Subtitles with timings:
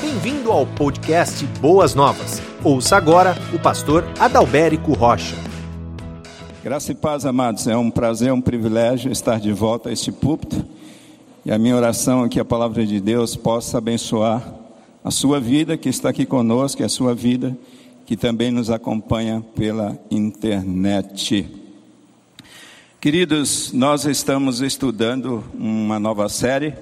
[0.00, 2.40] Bem-vindo ao podcast Boas Novas.
[2.64, 5.36] Ouça agora o pastor Adalberico Rocha.
[6.64, 7.66] Graça e paz, amados.
[7.66, 10.64] É um prazer, um privilégio estar de volta a este púlpito.
[11.44, 14.42] E a minha oração é que a palavra de Deus possa abençoar
[15.04, 17.54] a sua vida que está aqui conosco, e a sua vida
[18.06, 21.46] que também nos acompanha pela internet.
[22.98, 26.72] Queridos, nós estamos estudando uma nova série,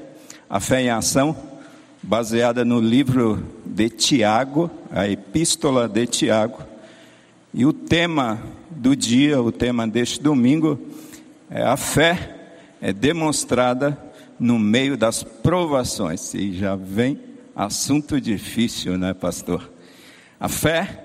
[0.49, 1.37] A Fé em Ação,
[2.03, 6.63] baseada no livro de Tiago, a Epístola de Tiago.
[7.53, 10.79] E o tema do dia, o tema deste domingo,
[11.51, 12.35] é a fé
[12.81, 13.99] é demonstrada
[14.39, 16.33] no meio das provações.
[16.35, 17.19] E já vem
[17.55, 19.71] assunto difícil, né, pastor?
[20.39, 21.05] A fé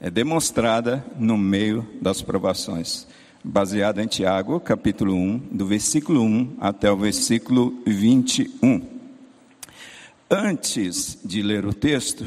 [0.00, 3.06] é demonstrada no meio das provações.
[3.42, 8.89] Baseada em Tiago, capítulo 1, do versículo 1 até o versículo 21.
[10.32, 12.24] Antes de ler o texto,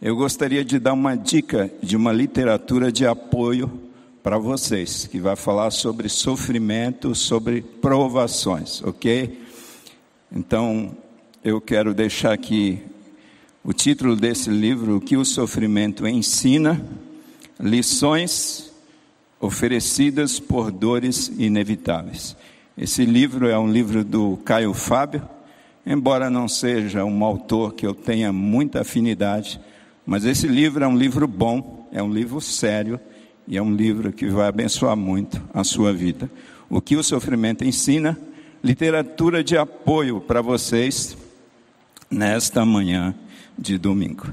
[0.00, 3.70] eu gostaria de dar uma dica de uma literatura de apoio
[4.22, 9.38] para vocês, que vai falar sobre sofrimento, sobre provações, ok?
[10.32, 10.96] Então,
[11.44, 12.80] eu quero deixar aqui
[13.62, 16.82] o título desse livro, O que o Sofrimento Ensina,
[17.60, 18.72] Lições
[19.38, 22.34] Oferecidas por Dores Inevitáveis.
[22.78, 25.35] Esse livro é um livro do Caio Fábio,
[25.86, 29.60] embora não seja um autor que eu tenha muita afinidade,
[30.04, 32.98] mas esse livro é um livro bom, é um livro sério
[33.46, 36.28] e é um livro que vai abençoar muito a sua vida.
[36.68, 38.18] O que o sofrimento ensina,
[38.62, 41.16] literatura de apoio para vocês
[42.10, 43.14] nesta manhã
[43.56, 44.26] de domingo.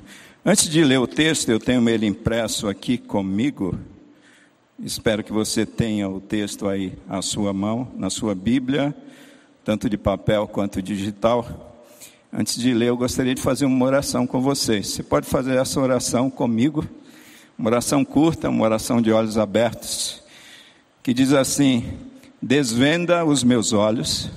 [0.44, 3.78] Antes de ler o texto, eu tenho ele impresso aqui comigo.
[4.84, 8.94] Espero que você tenha o texto aí à sua mão, na sua Bíblia,
[9.64, 11.76] tanto de papel quanto digital.
[12.32, 14.88] Antes de ler, eu gostaria de fazer uma oração com vocês.
[14.88, 16.88] Você pode fazer essa oração comigo?
[17.58, 20.24] Uma oração curta, uma oração de olhos abertos,
[21.02, 21.98] que diz assim:
[22.42, 24.30] Desvenda os meus olhos.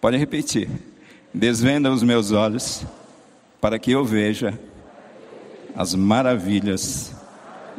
[0.00, 0.68] Pode repetir.
[1.32, 2.84] Desvenda os meus olhos
[3.60, 4.58] para que eu veja
[5.74, 7.14] as maravilhas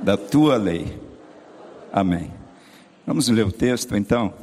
[0.01, 0.99] da tua lei.
[1.91, 2.31] Amém.
[3.05, 4.33] Vamos ler o texto então.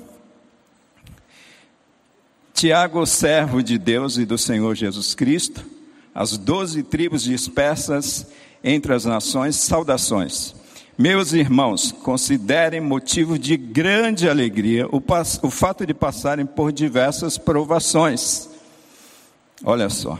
[2.59, 5.65] Tiago, servo de Deus e do Senhor Jesus Cristo,
[6.13, 8.27] as doze tribos dispersas
[8.65, 10.57] entre as nações, saudações.
[10.99, 15.01] Meus irmãos, considerem motivo de grande alegria o,
[15.43, 18.49] o fato de passarem por diversas provações.
[19.63, 20.19] Olha só.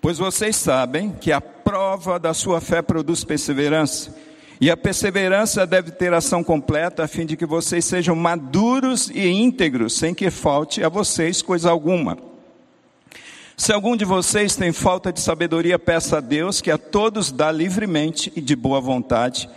[0.00, 4.14] Pois vocês sabem que a prova da sua fé produz perseverança.
[4.60, 9.28] E a perseverança deve ter ação completa, a fim de que vocês sejam maduros e
[9.28, 12.16] íntegros, sem que falte a vocês coisa alguma.
[13.54, 17.52] Se algum de vocês tem falta de sabedoria, peça a Deus, que a todos dá
[17.52, 19.48] livremente e de boa vontade,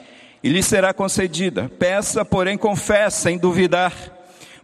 [0.44, 1.70] e lhe será concedida.
[1.80, 4.19] Peça, porém, com fé, sem duvidar.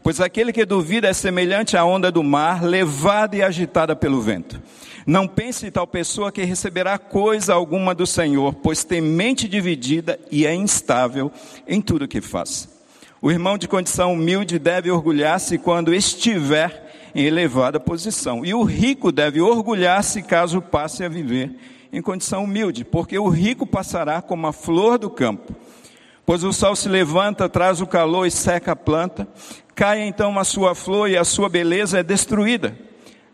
[0.05, 4.61] Pois aquele que duvida é semelhante à onda do mar, levada e agitada pelo vento.
[5.03, 10.45] Não pense tal pessoa que receberá coisa alguma do Senhor, pois tem mente dividida e
[10.45, 11.31] é instável
[11.67, 12.69] em tudo que faz.
[13.19, 19.11] O irmão de condição humilde deve orgulhar-se quando estiver em elevada posição, e o rico
[19.11, 21.49] deve orgulhar-se caso passe a viver
[21.91, 25.51] em condição humilde, porque o rico passará como a flor do campo.
[26.25, 29.27] Pois o sol se levanta, traz o calor e seca a planta,
[29.75, 32.75] cai então a sua flor e a sua beleza é destruída.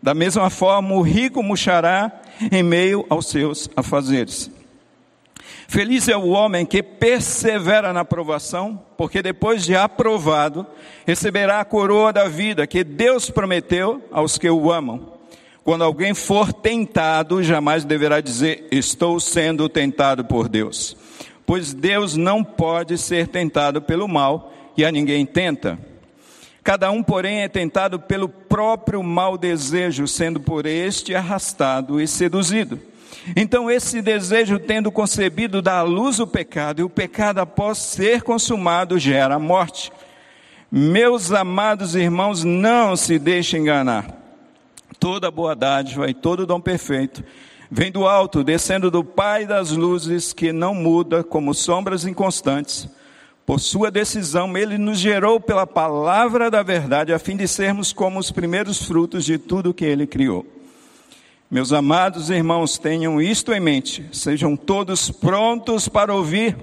[0.02, 2.12] Da mesma forma, o rico murchará
[2.50, 4.50] em meio aos seus afazeres.
[5.68, 10.66] Feliz é o homem que persevera na provação, porque depois de aprovado,
[11.06, 15.12] receberá a coroa da vida que Deus prometeu aos que o amam.
[15.64, 20.96] Quando alguém for tentado, jamais deverá dizer: Estou sendo tentado por Deus.
[21.44, 25.78] Pois Deus não pode ser tentado pelo mal, e a ninguém tenta.
[26.62, 32.80] Cada um, porém, é tentado pelo próprio mau desejo, sendo por este arrastado e seduzido.
[33.36, 38.22] Então, esse desejo, tendo concebido, dá à luz o pecado, e o pecado, após ser
[38.22, 39.92] consumado, gera a morte.
[40.70, 44.18] Meus amados irmãos, não se deixem enganar.
[44.98, 47.24] Toda boa dádiva e todo dom perfeito
[47.74, 52.86] vem do alto, descendo do Pai das luzes, que não muda como sombras inconstantes
[53.46, 58.18] por sua decisão, ele nos gerou pela palavra da verdade, a fim de sermos como
[58.18, 60.46] os primeiros frutos de tudo que ele criou.
[61.50, 66.54] Meus amados irmãos, tenham isto em mente, sejam todos prontos para ouvir,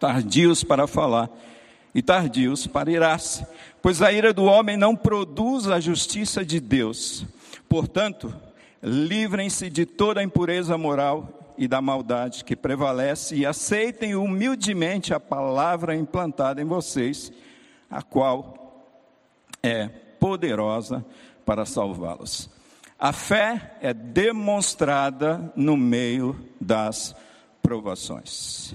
[0.00, 1.30] tardios para falar
[1.94, 3.46] e tardios para irar-se,
[3.80, 7.24] pois a ira do homem não produz a justiça de Deus.
[7.68, 8.34] Portanto,
[8.82, 15.18] livrem-se de toda a impureza moral e da maldade que prevalece e aceitem humildemente a
[15.18, 17.32] palavra implantada em vocês,
[17.90, 18.86] a qual
[19.62, 21.04] é poderosa
[21.44, 22.48] para salvá-los.
[22.98, 27.14] A fé é demonstrada no meio das
[27.62, 28.74] provações.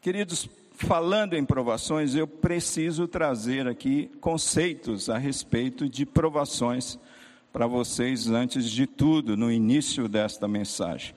[0.00, 6.98] Queridos, falando em provações, eu preciso trazer aqui conceitos a respeito de provações
[7.52, 11.14] para vocês antes de tudo, no início desta mensagem.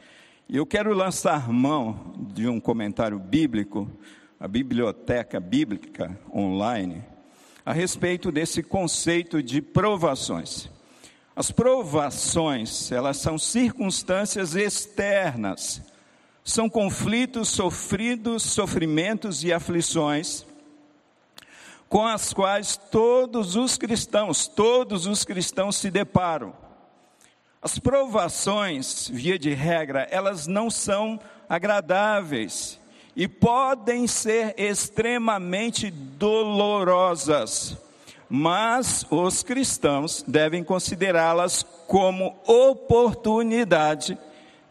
[0.48, 3.90] E eu quero lançar mão de um comentário bíblico,
[4.40, 7.04] a biblioteca bíblica online,
[7.66, 10.70] a respeito desse conceito de provações.
[11.36, 15.82] As provações, elas são circunstâncias externas,
[16.44, 20.46] são conflitos sofridos, sofrimentos e aflições
[21.92, 26.54] com as quais todos os cristãos, todos os cristãos se deparam.
[27.62, 32.80] As provações, via de regra, elas não são agradáveis
[33.14, 37.76] e podem ser extremamente dolorosas,
[38.30, 44.18] mas os cristãos devem considerá-las como oportunidade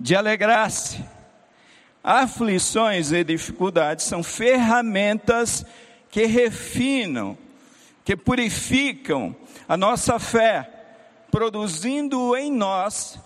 [0.00, 1.04] de alegrar-se.
[2.02, 5.66] Aflições e dificuldades são ferramentas
[6.10, 7.38] que refinam,
[8.04, 9.34] que purificam
[9.68, 10.68] a nossa fé,
[11.30, 13.18] produzindo em nós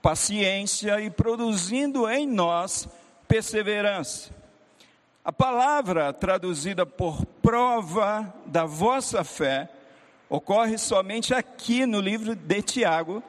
[0.00, 2.88] paciência e produzindo em nós
[3.26, 4.30] perseverança.
[5.24, 9.68] A palavra traduzida por prova da vossa fé
[10.30, 13.22] ocorre somente aqui no livro de Tiago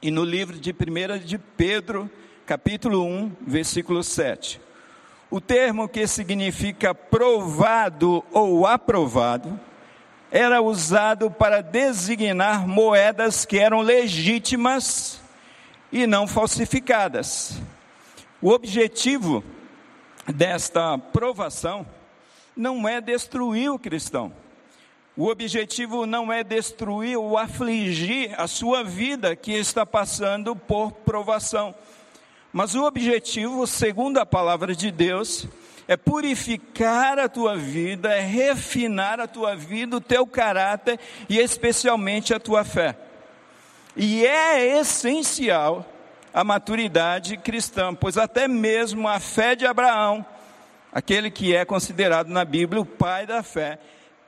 [0.00, 2.08] e no livro de 1 de Pedro,
[2.46, 4.67] capítulo 1, versículo 7.
[5.30, 9.60] O termo que significa provado ou aprovado
[10.30, 15.20] era usado para designar moedas que eram legítimas
[15.92, 17.60] e não falsificadas.
[18.40, 19.44] O objetivo
[20.26, 21.86] desta provação
[22.56, 24.32] não é destruir o cristão.
[25.16, 31.74] O objetivo não é destruir ou afligir a sua vida que está passando por provação.
[32.52, 35.46] Mas o objetivo, segundo a palavra de Deus,
[35.86, 40.98] é purificar a tua vida, é refinar a tua vida, o teu caráter
[41.28, 42.96] e especialmente a tua fé.
[43.96, 45.86] E é essencial
[46.32, 50.24] a maturidade cristã, pois até mesmo a fé de Abraão,
[50.92, 53.78] aquele que é considerado na Bíblia o pai da fé,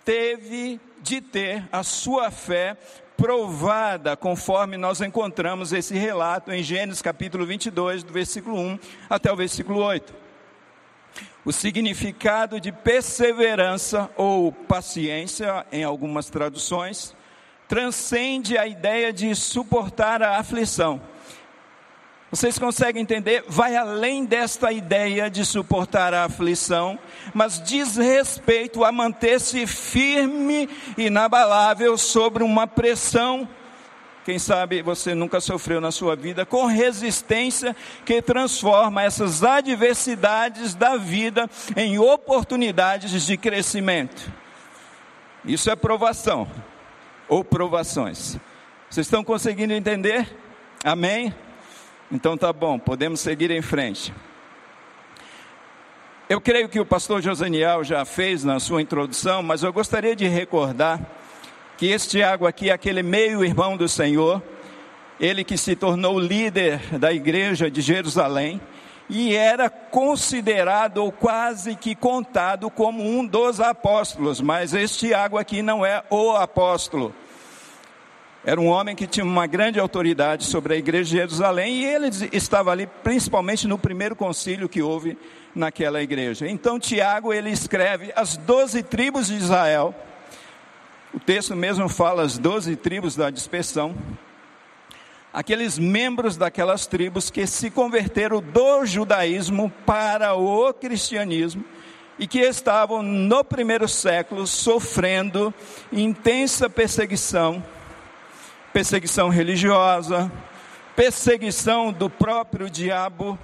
[0.04, 2.76] teve de ter a sua fé
[3.20, 8.78] provada, conforme nós encontramos esse relato em Gênesis capítulo 22, do versículo 1
[9.10, 10.14] até o versículo 8.
[11.44, 17.14] O significado de perseverança ou paciência, em algumas traduções,
[17.68, 20.98] transcende a ideia de suportar a aflição
[22.30, 23.44] vocês conseguem entender?
[23.48, 26.96] Vai além desta ideia de suportar a aflição,
[27.34, 33.48] mas diz respeito a manter-se firme e inabalável sobre uma pressão.
[34.24, 37.74] Quem sabe você nunca sofreu na sua vida com resistência
[38.04, 44.30] que transforma essas adversidades da vida em oportunidades de crescimento.
[45.44, 46.46] Isso é provação
[47.28, 48.38] ou provações.
[48.88, 50.32] Vocês estão conseguindo entender?
[50.84, 51.34] Amém?
[52.12, 54.12] Então tá bom, podemos seguir em frente.
[56.28, 60.26] Eu creio que o pastor Josaniel já fez na sua introdução, mas eu gostaria de
[60.26, 61.00] recordar
[61.76, 64.42] que este Tiago aqui aquele meio irmão do Senhor,
[65.20, 68.60] ele que se tornou líder da igreja de Jerusalém
[69.08, 75.62] e era considerado ou quase que contado como um dos apóstolos, mas este Tiago aqui
[75.62, 77.14] não é o apóstolo.
[78.42, 82.08] Era um homem que tinha uma grande autoridade sobre a igreja de Jerusalém e ele
[82.32, 85.18] estava ali principalmente no primeiro concílio que houve
[85.54, 86.48] naquela igreja.
[86.48, 89.94] Então Tiago ele escreve as doze tribos de Israel.
[91.12, 93.94] O texto mesmo fala as doze tribos da dispersão.
[95.34, 101.62] Aqueles membros daquelas tribos que se converteram do judaísmo para o cristianismo
[102.18, 105.52] e que estavam no primeiro século sofrendo
[105.92, 107.62] intensa perseguição
[108.72, 110.30] perseguição religiosa,
[110.94, 113.38] perseguição do próprio diabo,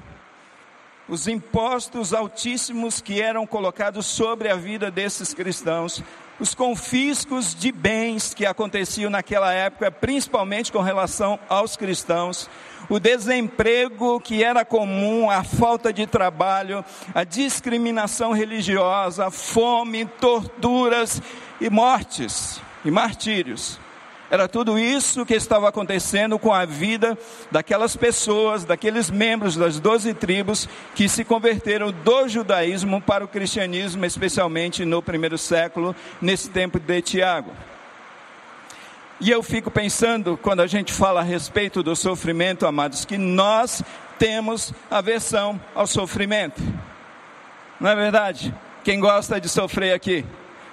[1.08, 6.02] os impostos altíssimos que eram colocados sobre a vida desses cristãos,
[6.38, 12.48] os confiscos de bens que aconteciam naquela época, principalmente com relação aos cristãos,
[12.88, 21.22] o desemprego que era comum, a falta de trabalho, a discriminação religiosa, fome, torturas
[21.60, 23.85] e mortes e martírios.
[24.28, 27.16] Era tudo isso que estava acontecendo com a vida
[27.50, 34.04] daquelas pessoas, daqueles membros das doze tribos que se converteram do judaísmo para o cristianismo,
[34.04, 37.52] especialmente no primeiro século, nesse tempo de Tiago.
[39.20, 43.82] E eu fico pensando, quando a gente fala a respeito do sofrimento, amados, que nós
[44.18, 46.60] temos aversão ao sofrimento.
[47.80, 48.54] Não é verdade?
[48.82, 50.24] Quem gosta de sofrer aqui?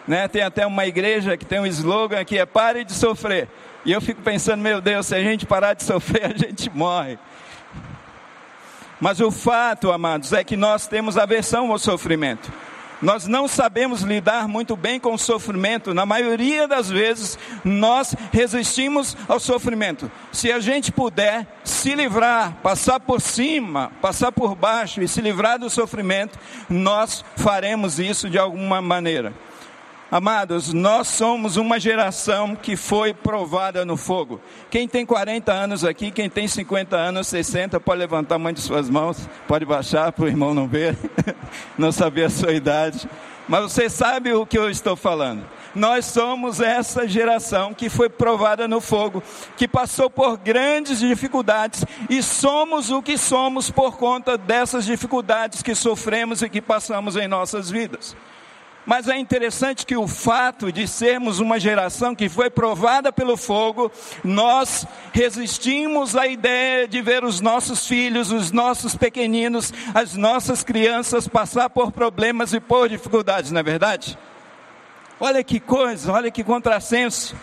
[0.07, 0.27] Né?
[0.27, 3.47] Tem até uma igreja que tem um slogan que é pare de sofrer.
[3.85, 7.17] E eu fico pensando, meu Deus, se a gente parar de sofrer, a gente morre.
[8.99, 12.51] Mas o fato, amados, é que nós temos aversão ao sofrimento.
[13.01, 15.93] Nós não sabemos lidar muito bem com o sofrimento.
[15.93, 20.09] Na maioria das vezes, nós resistimos ao sofrimento.
[20.31, 25.59] Se a gente puder se livrar, passar por cima, passar por baixo e se livrar
[25.59, 29.33] do sofrimento, nós faremos isso de alguma maneira.
[30.13, 34.39] Amados, nós somos uma geração que foi provada no fogo.
[34.69, 38.61] Quem tem 40 anos aqui, quem tem 50 anos, 60, pode levantar a mão de
[38.61, 40.95] suas mãos, pode baixar para o irmão não ver,
[41.79, 43.09] não saber a sua idade.
[43.47, 45.47] Mas você sabe o que eu estou falando.
[45.73, 49.23] Nós somos essa geração que foi provada no fogo,
[49.57, 55.73] que passou por grandes dificuldades e somos o que somos por conta dessas dificuldades que
[55.73, 58.15] sofremos e que passamos em nossas vidas.
[58.85, 63.91] Mas é interessante que o fato de sermos uma geração que foi provada pelo fogo,
[64.23, 71.27] nós resistimos à ideia de ver os nossos filhos, os nossos pequeninos, as nossas crianças
[71.27, 74.17] passar por problemas e por dificuldades, não é verdade?
[75.19, 77.35] Olha que coisa, olha que contrassenso.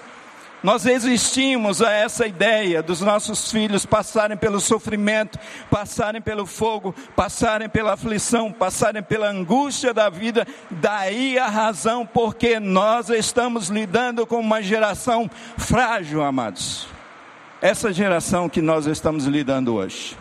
[0.62, 5.38] Nós resistimos a essa ideia dos nossos filhos passarem pelo sofrimento,
[5.70, 10.46] passarem pelo fogo, passarem pela aflição, passarem pela angústia da vida.
[10.70, 16.86] Daí a razão porque nós estamos lidando com uma geração frágil, amados.
[17.62, 20.16] Essa geração que nós estamos lidando hoje.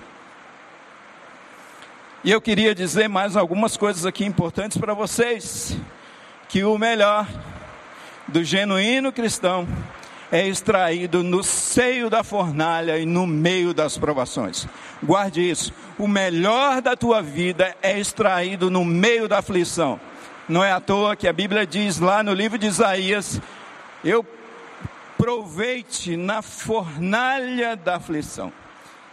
[2.23, 5.77] E eu queria dizer mais algumas coisas aqui importantes para vocês.
[6.47, 7.27] Que o melhor
[8.27, 9.67] do genuíno cristão
[10.31, 14.67] é extraído no seio da fornalha e no meio das provações.
[15.03, 15.73] Guarde isso.
[15.97, 19.99] O melhor da tua vida é extraído no meio da aflição.
[20.47, 23.41] Não é à toa que a Bíblia diz lá no livro de Isaías:
[24.03, 24.25] Eu
[25.17, 28.51] provei-te na fornalha da aflição.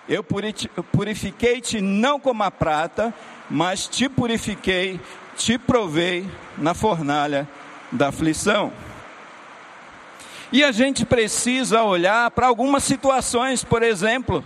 [0.08, 3.12] Eu purifiquei-te não como a prata,
[3.50, 5.00] mas te purifiquei,
[5.36, 6.24] te provei
[6.56, 7.48] na fornalha
[7.90, 8.72] da aflição.
[10.52, 14.44] E a gente precisa olhar para algumas situações, por exemplo,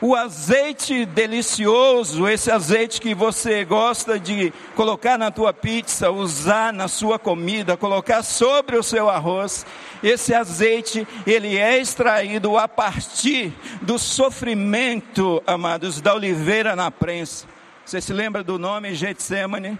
[0.00, 6.88] o azeite delicioso, esse azeite que você gosta de colocar na tua pizza, usar na
[6.88, 9.66] sua comida, colocar sobre o seu arroz,
[10.02, 13.52] esse azeite, ele é extraído a partir
[13.82, 17.46] do sofrimento, amados, da oliveira na prensa.
[17.84, 19.78] Você se lembra do nome Getsemane?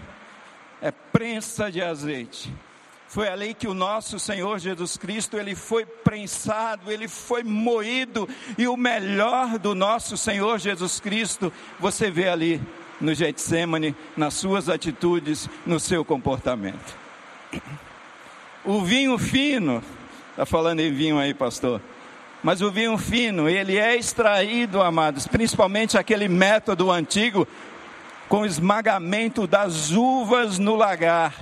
[0.81, 2.53] É prensa de azeite.
[3.11, 8.25] Foi ali que o nosso Senhor Jesus Cristo, ele foi prensado, ele foi moído,
[8.57, 12.61] e o melhor do nosso Senhor Jesus Cristo, você vê ali
[13.01, 16.95] no Getsemane, nas suas atitudes, no seu comportamento.
[18.63, 19.83] O vinho fino,
[20.29, 21.81] está falando em vinho aí, pastor?
[22.41, 27.45] Mas o vinho fino, ele é extraído, amados, principalmente aquele método antigo,
[28.31, 31.33] com esmagamento das uvas no lagar.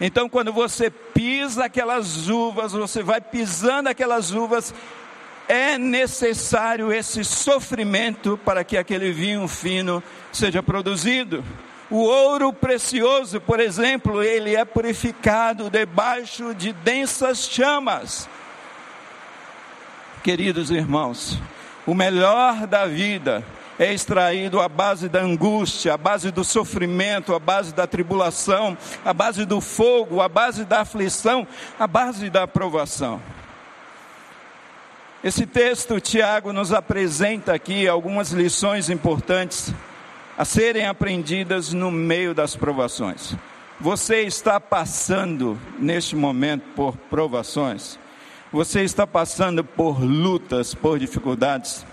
[0.00, 4.72] Então, quando você pisa aquelas uvas, você vai pisando aquelas uvas,
[5.46, 10.02] é necessário esse sofrimento para que aquele vinho fino
[10.32, 11.44] seja produzido.
[11.90, 18.26] O ouro precioso, por exemplo, ele é purificado debaixo de densas chamas.
[20.24, 21.38] Queridos irmãos,
[21.86, 23.44] o melhor da vida
[23.78, 29.14] é extraído à base da angústia, à base do sofrimento, à base da tribulação, à
[29.14, 31.46] base do fogo, à base da aflição,
[31.78, 33.22] à base da aprovação.
[35.22, 39.72] Esse texto, Tiago, nos apresenta aqui algumas lições importantes
[40.36, 43.34] a serem aprendidas no meio das provações.
[43.80, 47.98] Você está passando neste momento por provações?
[48.52, 51.84] Você está passando por lutas, por dificuldades?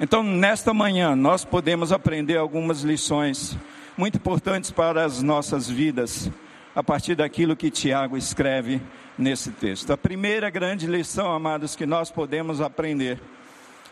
[0.00, 3.56] Então, nesta manhã, nós podemos aprender algumas lições
[3.96, 6.28] muito importantes para as nossas vidas,
[6.74, 8.82] a partir daquilo que Tiago escreve
[9.16, 9.92] nesse texto.
[9.92, 13.20] A primeira grande lição, amados, que nós podemos aprender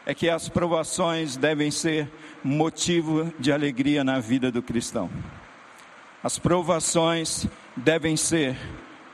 [0.04, 2.11] é que as provações devem ser
[2.42, 5.09] motivo de alegria na vida do cristão.
[6.21, 8.56] As provações devem ser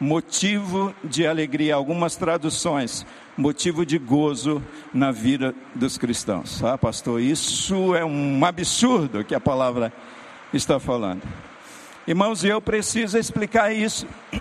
[0.00, 1.74] motivo de alegria.
[1.74, 3.04] Algumas traduções,
[3.36, 4.62] motivo de gozo
[4.92, 6.62] na vida dos cristãos.
[6.62, 9.92] Ah, pastor, isso é um absurdo que a palavra
[10.52, 11.22] está falando.
[12.06, 14.06] Irmãos, eu preciso explicar isso.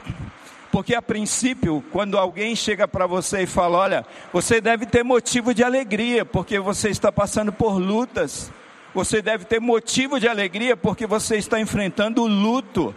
[0.72, 5.54] Porque a princípio, quando alguém chega para você e fala: Olha, você deve ter motivo
[5.54, 8.52] de alegria, porque você está passando por lutas.
[8.94, 12.94] Você deve ter motivo de alegria, porque você está enfrentando o luto.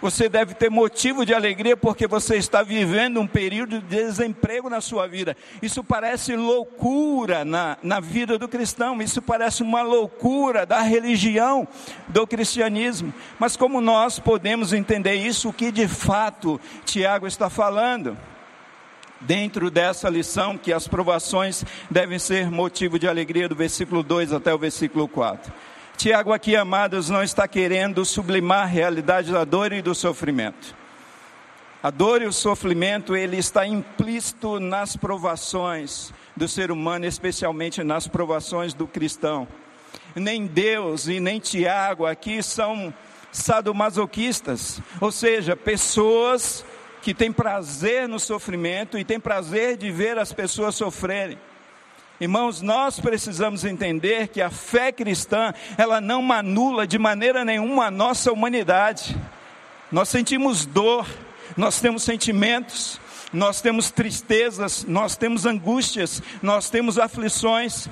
[0.00, 4.80] Você deve ter motivo de alegria porque você está vivendo um período de desemprego na
[4.80, 5.36] sua vida.
[5.60, 11.66] Isso parece loucura na, na vida do cristão, isso parece uma loucura da religião
[12.06, 13.12] do cristianismo.
[13.40, 18.16] Mas como nós podemos entender isso, o que de fato Tiago está falando?
[19.20, 24.54] Dentro dessa lição, que as provações devem ser motivo de alegria, do versículo 2 até
[24.54, 25.52] o versículo 4.
[25.98, 30.72] Tiago, aqui, amados, não está querendo sublimar a realidade da dor e do sofrimento.
[31.82, 38.06] A dor e o sofrimento, ele está implícito nas provações do ser humano, especialmente nas
[38.06, 39.48] provações do cristão.
[40.14, 42.94] Nem Deus e nem Tiago aqui são
[43.32, 46.64] sadomasoquistas, ou seja, pessoas
[47.02, 51.36] que têm prazer no sofrimento e têm prazer de ver as pessoas sofrerem.
[52.20, 57.90] Irmãos, nós precisamos entender que a fé cristã, ela não manula de maneira nenhuma a
[57.92, 59.16] nossa humanidade.
[59.92, 61.06] Nós sentimos dor,
[61.56, 63.00] nós temos sentimentos,
[63.32, 67.88] nós temos tristezas, nós temos angústias, nós temos aflições,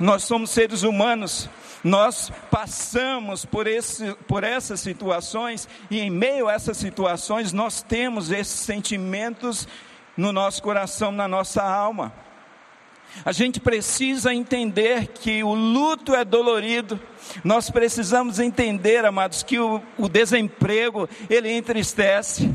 [0.00, 1.48] nós somos seres humanos,
[1.84, 8.32] nós passamos por, esse, por essas situações e em meio a essas situações nós temos
[8.32, 9.68] esses sentimentos
[10.16, 12.12] no nosso coração, na nossa alma.
[13.24, 16.98] A gente precisa entender que o luto é dolorido.
[17.44, 22.50] Nós precisamos entender, amados, que o, o desemprego ele entristece,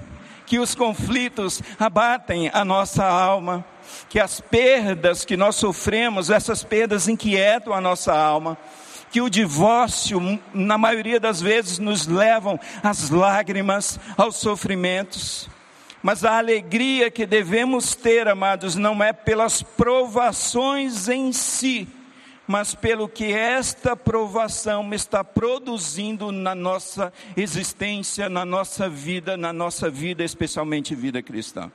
[0.45, 3.65] que os conflitos abatem a nossa alma,
[4.09, 8.57] que as perdas que nós sofremos, essas perdas inquietam a nossa alma
[9.15, 10.19] que o divórcio,
[10.53, 15.49] na maioria das vezes, nos levam às lágrimas, aos sofrimentos.
[16.06, 21.88] Mas a alegria que devemos ter, amados, não é pelas provações em si,
[22.46, 29.89] mas pelo que esta provação está produzindo na nossa existência, na nossa vida, na nossa
[29.89, 31.72] vida, especialmente vida cristã.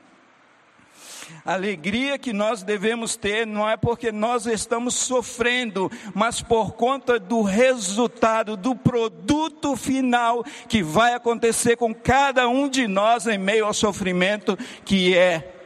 [1.44, 7.18] A alegria que nós devemos ter não é porque nós estamos sofrendo, mas por conta
[7.18, 13.66] do resultado, do produto final que vai acontecer com cada um de nós em meio
[13.66, 15.56] ao sofrimento, que é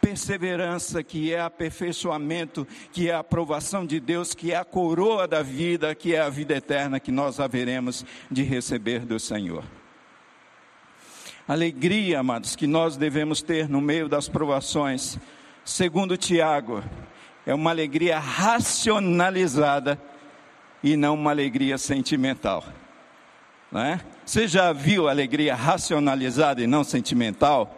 [0.00, 5.42] perseverança, que é aperfeiçoamento, que é a aprovação de Deus, que é a coroa da
[5.42, 9.64] vida, que é a vida eterna que nós haveremos de receber do Senhor
[11.48, 15.18] alegria, amados, que nós devemos ter no meio das provações,
[15.64, 16.84] segundo Tiago,
[17.46, 19.98] é uma alegria racionalizada
[20.82, 22.62] e não uma alegria sentimental.
[23.72, 24.00] Não é?
[24.26, 27.74] Você já viu alegria racionalizada e não sentimental?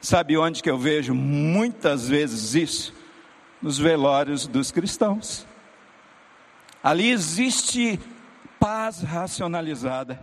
[0.00, 2.94] Sabe onde que eu vejo muitas vezes isso?
[3.60, 5.46] Nos velórios dos cristãos.
[6.82, 7.98] Ali existe
[8.60, 10.22] paz racionalizada.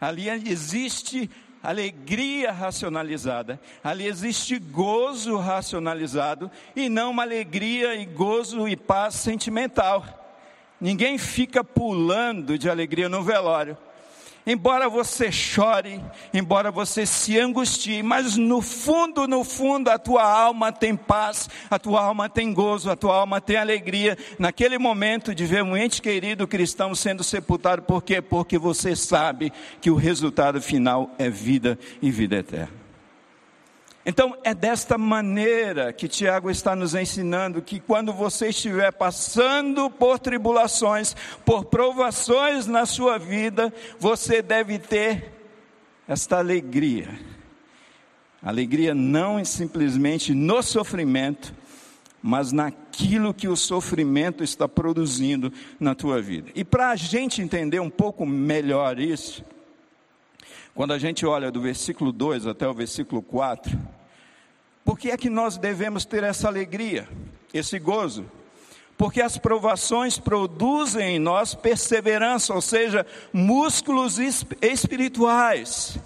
[0.00, 1.30] Ali existe
[1.62, 3.60] alegria racionalizada.
[3.82, 10.04] Ali existe gozo racionalizado e não uma alegria e gozo e paz sentimental.
[10.80, 13.76] Ninguém fica pulando de alegria no velório.
[14.50, 16.00] Embora você chore,
[16.34, 21.78] embora você se angustie, mas no fundo, no fundo, a tua alma tem paz, a
[21.78, 24.18] tua alma tem gozo, a tua alma tem alegria.
[24.40, 28.20] Naquele momento de ver um ente querido cristão sendo sepultado, por quê?
[28.20, 32.79] Porque você sabe que o resultado final é vida e vida eterna.
[34.04, 40.18] Então, é desta maneira que Tiago está nos ensinando que quando você estiver passando por
[40.18, 45.32] tribulações, por provações na sua vida, você deve ter
[46.08, 47.08] esta alegria.
[48.42, 51.54] Alegria não simplesmente no sofrimento,
[52.22, 56.50] mas naquilo que o sofrimento está produzindo na tua vida.
[56.54, 59.44] E para a gente entender um pouco melhor isso,
[60.74, 63.78] quando a gente olha do versículo 2 até o versículo 4,
[64.84, 67.08] por que é que nós devemos ter essa alegria,
[67.52, 68.24] esse gozo?
[68.96, 74.18] Porque as provações produzem em nós perseverança, ou seja, músculos
[74.60, 75.98] espirituais,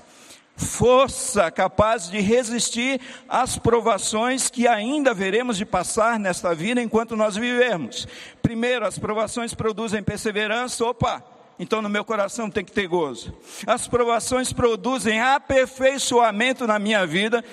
[0.57, 7.37] força capaz de resistir às provações que ainda veremos de passar nesta vida enquanto nós
[7.37, 8.07] vivermos.
[8.41, 13.33] Primeiro, as provações produzem perseverança, opa, Então no meu coração tem que ter gozo.
[13.67, 17.45] As provações produzem aperfeiçoamento na minha vida.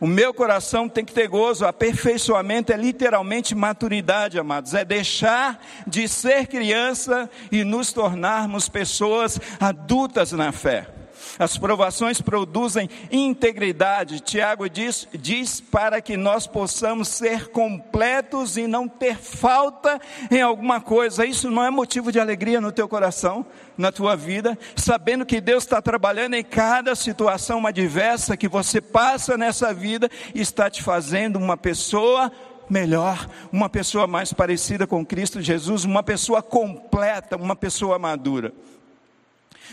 [0.00, 1.66] O meu coração tem que ter gozo.
[1.66, 4.74] Aperfeiçoamento é literalmente maturidade, amados.
[4.74, 11.03] É deixar de ser criança e nos tornarmos pessoas adultas na fé.
[11.38, 14.20] As provações produzem integridade.
[14.20, 20.80] Tiago diz, diz para que nós possamos ser completos e não ter falta em alguma
[20.80, 21.26] coisa.
[21.26, 23.44] Isso não é motivo de alegria no teu coração,
[23.76, 29.36] na tua vida, sabendo que Deus está trabalhando em cada situação adversa que você passa
[29.36, 32.30] nessa vida está te fazendo uma pessoa
[32.68, 38.52] melhor, uma pessoa mais parecida com Cristo Jesus, uma pessoa completa, uma pessoa madura.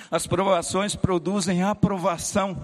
[0.10, 2.58] As provações produzem aprovação,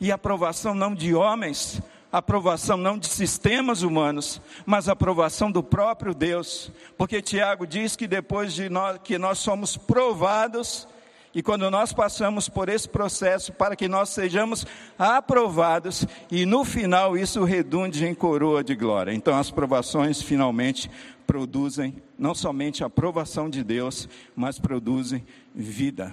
[0.00, 1.80] e aprovação não de homens,
[2.10, 6.70] aprovação não de sistemas humanos, mas aprovação do próprio Deus.
[6.98, 10.86] Porque Tiago diz que depois de nós, que nós somos provados,
[11.34, 14.66] e quando nós passamos por esse processo para que nós sejamos
[14.98, 19.14] aprovados e no final isso redunde em coroa de glória.
[19.14, 20.90] Então as provações finalmente
[21.26, 24.06] produzem não somente a aprovação de Deus,
[24.36, 26.12] mas produzem vida.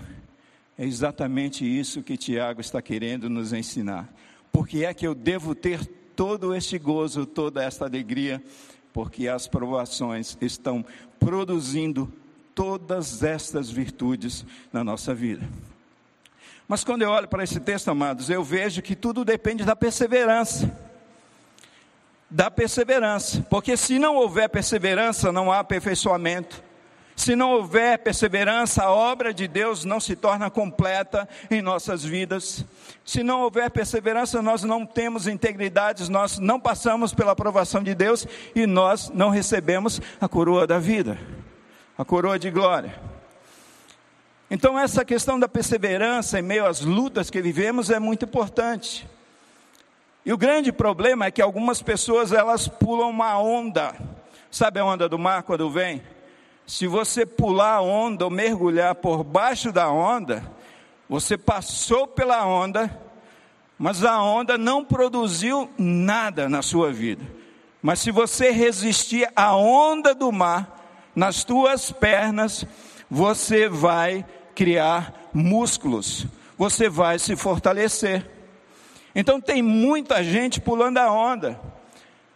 [0.80, 4.08] É exatamente isso que Tiago está querendo nos ensinar.
[4.50, 8.42] Porque é que eu devo ter todo este gozo, toda esta alegria,
[8.94, 10.86] porque as provações estão
[11.20, 12.10] produzindo
[12.56, 15.46] todas estas virtudes na nossa vida.
[16.66, 20.74] Mas quando eu olho para esse texto, amados, eu vejo que tudo depende da perseverança.
[22.30, 26.69] Da perseverança, porque se não houver perseverança, não há aperfeiçoamento.
[27.20, 32.64] Se não houver perseverança, a obra de Deus não se torna completa em nossas vidas.
[33.04, 38.26] Se não houver perseverança, nós não temos integridade, nós não passamos pela aprovação de Deus
[38.56, 41.20] e nós não recebemos a coroa da vida,
[41.98, 42.98] a coroa de glória.
[44.50, 49.06] Então, essa questão da perseverança em meio às lutas que vivemos é muito importante.
[50.26, 53.94] E o grande problema é que algumas pessoas elas pulam uma onda.
[54.50, 56.02] Sabe a onda do mar quando vem?
[56.70, 60.44] Se você pular a onda ou mergulhar por baixo da onda,
[61.10, 62.96] você passou pela onda,
[63.76, 67.26] mas a onda não produziu nada na sua vida.
[67.82, 72.64] Mas se você resistir à onda do mar nas tuas pernas,
[73.10, 78.30] você vai criar músculos, você vai se fortalecer.
[79.16, 81.60] Então tem muita gente pulando a onda.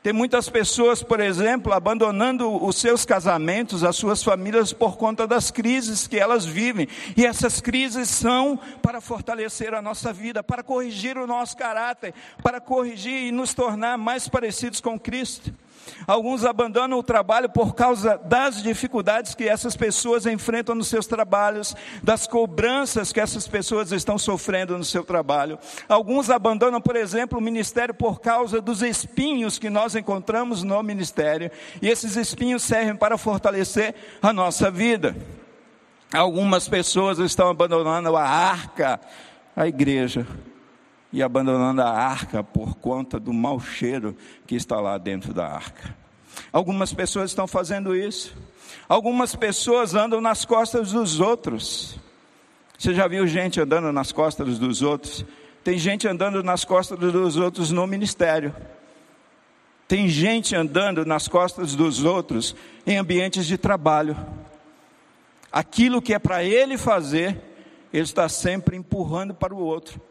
[0.04, 5.50] Tem muitas pessoas, por exemplo, abandonando os seus casamentos, as suas famílias por conta das
[5.50, 6.90] crises que elas vivem.
[7.16, 12.14] E essas crises são para fortalecer a nossa vida, para corrigir o nosso caráter,
[12.44, 15.54] para corrigir e nos tornar mais parecidos com Cristo.
[16.06, 21.76] Alguns abandonam o trabalho por causa das dificuldades que essas pessoas enfrentam nos seus trabalhos,
[22.02, 25.58] das cobranças que essas pessoas estão sofrendo no seu trabalho.
[25.88, 31.52] Alguns abandonam, por exemplo, o ministério por causa dos espinhos que nós encontramos no ministério,
[31.82, 35.16] e esses espinhos servem para fortalecer a nossa vida.
[36.14, 39.00] Algumas pessoas estão abandonando a arca,
[39.56, 40.28] a igreja,
[41.14, 45.96] e abandonando a arca por conta do mau cheiro que está lá dentro da arca.
[46.52, 48.36] Algumas pessoas estão fazendo isso.
[48.90, 51.96] Algumas pessoas andam nas costas dos outros.
[52.76, 55.24] Você já viu gente andando nas costas dos outros?
[55.64, 58.54] Tem gente andando nas costas dos outros no ministério.
[59.88, 62.56] Tem gente andando nas costas dos outros
[62.88, 64.18] em ambientes de trabalho.
[65.52, 67.40] Aquilo que é para ele fazer,
[67.94, 70.02] ele está sempre empurrando para o outro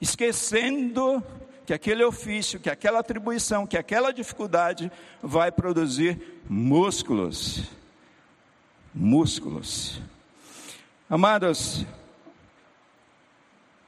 [0.00, 1.22] esquecendo
[1.66, 4.90] que aquele ofício, que aquela atribuição, que aquela dificuldade
[5.22, 7.64] vai produzir músculos.
[8.94, 10.00] Músculos.
[11.10, 11.84] Amados,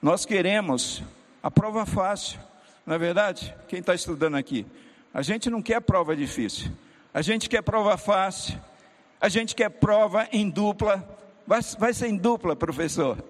[0.03, 1.03] nós queremos
[1.43, 2.39] a prova fácil,
[2.85, 3.55] não é verdade?
[3.67, 4.67] Quem está estudando aqui?
[5.13, 6.71] A gente não quer prova difícil,
[7.15, 8.61] a gente quer prova fácil,
[9.19, 11.03] a gente quer prova em dupla.
[11.47, 13.25] Vai, vai ser em dupla, professor?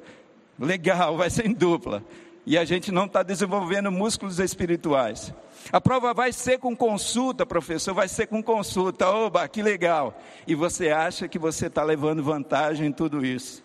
[0.59, 2.03] Legal, vai ser em dupla
[2.51, 5.33] e a gente não está desenvolvendo músculos espirituais.
[5.71, 9.09] A prova vai ser com consulta, professor, vai ser com consulta.
[9.09, 10.21] Oba, que legal.
[10.49, 13.63] E você acha que você está levando vantagem em tudo isso.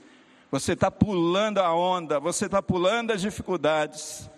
[0.51, 4.29] Você está pulando a onda, você está pulando as dificuldades.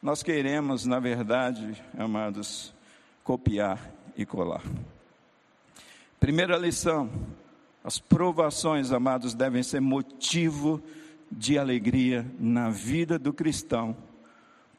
[0.00, 2.72] Nós queremos, na verdade, amados,
[3.24, 4.62] copiar e colar.
[6.20, 7.10] Primeira lição:
[7.82, 10.98] as provações, amados, devem ser motivo de
[11.58, 13.96] alegria na vida do cristão,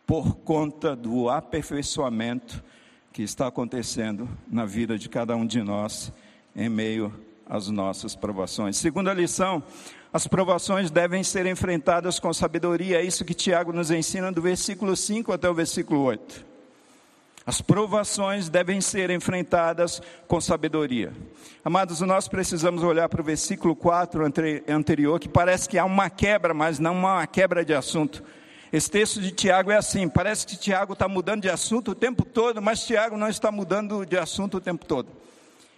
[0.05, 2.63] por conta do aperfeiçoamento
[3.12, 6.12] que está acontecendo na vida de cada um de nós,
[6.55, 7.13] em meio
[7.47, 8.77] as nossas provações.
[8.77, 9.63] Segunda lição,
[10.12, 14.95] as provações devem ser enfrentadas com sabedoria, é isso que Tiago nos ensina do versículo
[14.95, 16.48] 5 até o versículo 8.
[17.49, 21.12] As provações devem ser enfrentadas com sabedoria.
[21.65, 24.23] Amados, nós precisamos olhar para o versículo 4
[24.67, 28.23] anterior, que parece que há uma quebra, mas não uma quebra de assunto.
[28.71, 32.23] Esse texto de Tiago é assim: parece que Tiago está mudando de assunto o tempo
[32.23, 35.07] todo, mas Tiago não está mudando de assunto o tempo todo.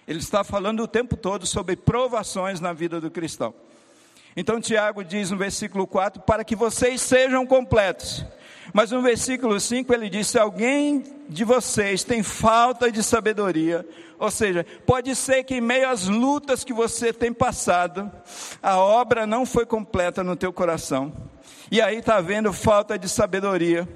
[0.05, 3.53] Ele está falando o tempo todo sobre provações na vida do cristão.
[4.35, 8.25] Então Tiago diz no versículo 4: para que vocês sejam completos
[8.73, 13.85] mas no versículo 5 ele diz: se alguém de vocês tem falta de sabedoria,
[14.19, 18.11] ou seja, pode ser que em meio às lutas que você tem passado,
[18.61, 21.11] a obra não foi completa no teu coração,
[21.71, 23.87] e aí está havendo falta de sabedoria,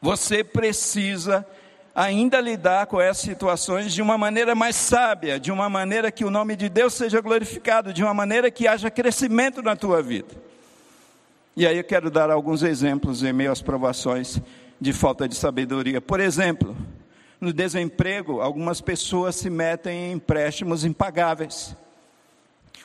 [0.00, 1.46] você precisa
[1.94, 6.30] ainda lidar com essas situações de uma maneira mais sábia, de uma maneira que o
[6.30, 10.34] nome de Deus seja glorificado, de uma maneira que haja crescimento na tua vida.
[11.56, 14.40] E aí eu quero dar alguns exemplos em meio às provações
[14.80, 16.00] de falta de sabedoria.
[16.00, 16.76] Por exemplo,
[17.40, 21.76] no desemprego, algumas pessoas se metem em empréstimos impagáveis.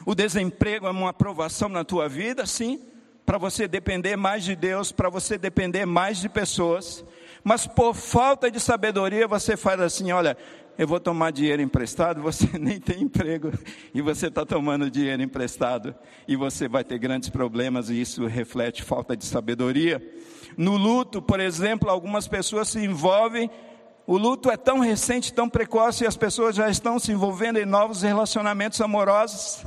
[0.06, 2.80] O desemprego é uma aprovação na tua vida, sim,
[3.26, 7.04] para você depender mais de Deus, para você depender mais de pessoas.
[7.44, 10.38] Mas por falta de sabedoria, você faz assim: olha,
[10.80, 13.52] eu vou tomar dinheiro emprestado, você nem tem emprego
[13.94, 15.94] e você está tomando dinheiro emprestado
[16.26, 20.02] e você vai ter grandes problemas e isso reflete falta de sabedoria.
[20.56, 23.52] No luto, por exemplo, algumas pessoas se envolvem.
[24.08, 27.66] O luto é tão recente, tão precoce e as pessoas já estão se envolvendo em
[27.66, 29.66] novos relacionamentos amorosos.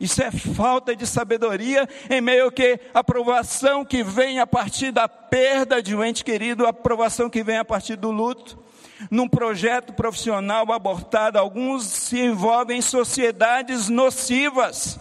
[0.00, 5.06] Isso é falta de sabedoria em meio que a aprovação que vem a partir da
[5.06, 8.58] perda de um ente querido, a aprovação que vem a partir do luto
[9.10, 14.98] num projeto profissional abortado, alguns se envolvem em sociedades nocivas.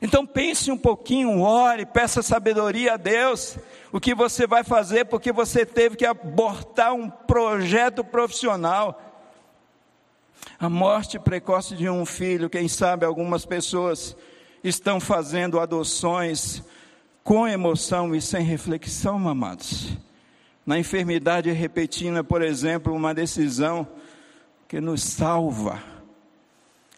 [0.00, 3.58] Então pense um pouquinho, ore, peça sabedoria a Deus.
[3.90, 9.07] O que você vai fazer porque você teve que abortar um projeto profissional.
[10.58, 14.16] A morte precoce de um filho, quem sabe algumas pessoas
[14.62, 16.62] estão fazendo adoções
[17.22, 19.96] com emoção e sem reflexão, amados
[20.68, 23.88] na enfermidade repentina, por exemplo, uma decisão
[24.68, 25.82] que nos salva.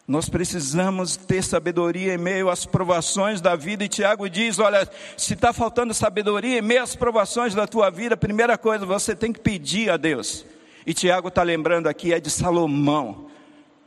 [0.09, 5.35] Nós precisamos ter sabedoria em meio às provações da vida, e Tiago diz: olha, se
[5.35, 9.39] está faltando sabedoria em meio às provações da tua vida, primeira coisa você tem que
[9.39, 10.45] pedir a Deus.
[10.85, 13.30] E Tiago está lembrando aqui é de Salomão.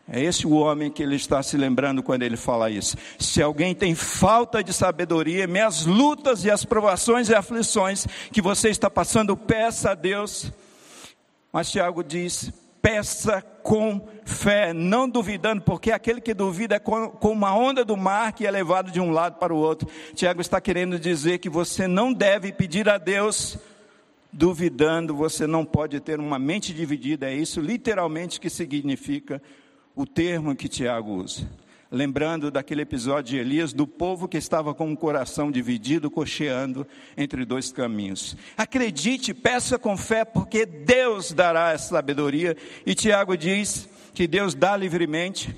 [0.07, 2.97] É esse o homem que ele está se lembrando quando ele fala isso.
[3.17, 8.69] Se alguém tem falta de sabedoria, minhas lutas e as provações e aflições que você
[8.69, 10.51] está passando, peça a Deus.
[11.53, 17.55] Mas Tiago diz: peça com fé, não duvidando, porque aquele que duvida é como uma
[17.55, 19.87] onda do mar que é levado de um lado para o outro.
[20.13, 23.57] Tiago está querendo dizer que você não deve pedir a Deus
[24.33, 29.41] duvidando, você não pode ter uma mente dividida, é isso literalmente que significa
[29.95, 31.47] o termo que Tiago usa.
[31.91, 37.45] Lembrando daquele episódio de Elias, do povo que estava com o coração dividido, cocheando entre
[37.45, 38.35] dois caminhos.
[38.57, 42.57] Acredite, peça com fé, porque Deus dará essa sabedoria.
[42.83, 45.55] E Tiago diz que Deus dá livremente,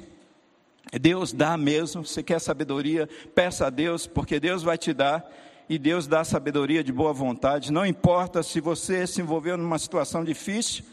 [1.00, 2.06] Deus dá mesmo.
[2.06, 3.08] Você quer sabedoria?
[3.34, 5.26] Peça a Deus, porque Deus vai te dar.
[5.70, 7.72] E Deus dá sabedoria de boa vontade.
[7.72, 10.84] Não importa se você se envolveu numa situação difícil,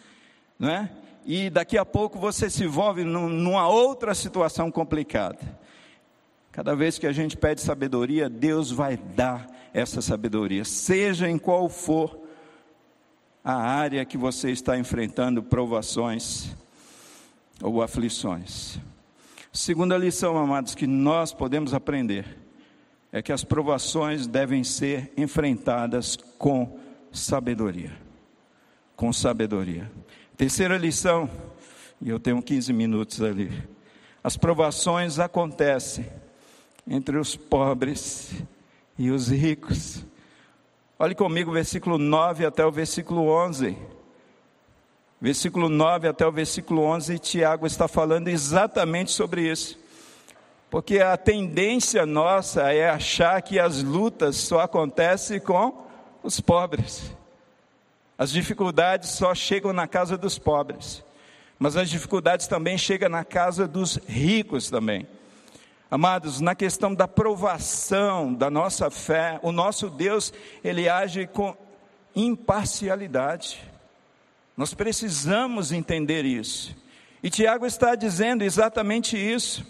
[0.56, 0.90] não é?
[1.24, 5.38] E daqui a pouco você se envolve numa outra situação complicada.
[6.50, 11.68] Cada vez que a gente pede sabedoria, Deus vai dar essa sabedoria, seja em qual
[11.68, 12.20] for
[13.42, 16.54] a área que você está enfrentando provações
[17.62, 18.78] ou aflições.
[19.52, 22.38] Segunda lição, amados, que nós podemos aprender
[23.10, 26.78] é que as provações devem ser enfrentadas com
[27.12, 27.92] sabedoria.
[28.96, 29.90] Com sabedoria.
[30.42, 31.30] Terceira lição,
[32.00, 33.62] e eu tenho 15 minutos ali.
[34.24, 36.04] As provações acontecem
[36.84, 38.42] entre os pobres
[38.98, 40.04] e os ricos.
[40.98, 43.78] Olhe comigo o versículo 9 até o versículo 11.
[45.20, 49.78] Versículo 9 até o versículo 11, Tiago está falando exatamente sobre isso.
[50.68, 55.86] Porque a tendência nossa é achar que as lutas só acontecem com
[56.20, 57.12] os pobres.
[58.16, 61.04] As dificuldades só chegam na casa dos pobres,
[61.58, 65.06] mas as dificuldades também chegam na casa dos ricos também.
[65.90, 70.32] Amados, na questão da provação da nossa fé, o nosso Deus,
[70.64, 71.54] ele age com
[72.16, 73.62] imparcialidade.
[74.56, 76.74] Nós precisamos entender isso.
[77.22, 79.66] E Tiago está dizendo exatamente isso.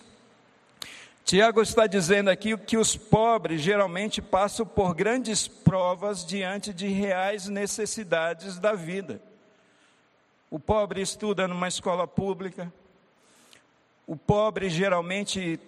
[1.24, 7.48] Tiago está dizendo aqui que os pobres geralmente passam por grandes provas diante de reais
[7.48, 9.22] necessidades da vida.
[10.50, 12.72] O pobre estuda numa escola pública,
[14.06, 15.58] o pobre geralmente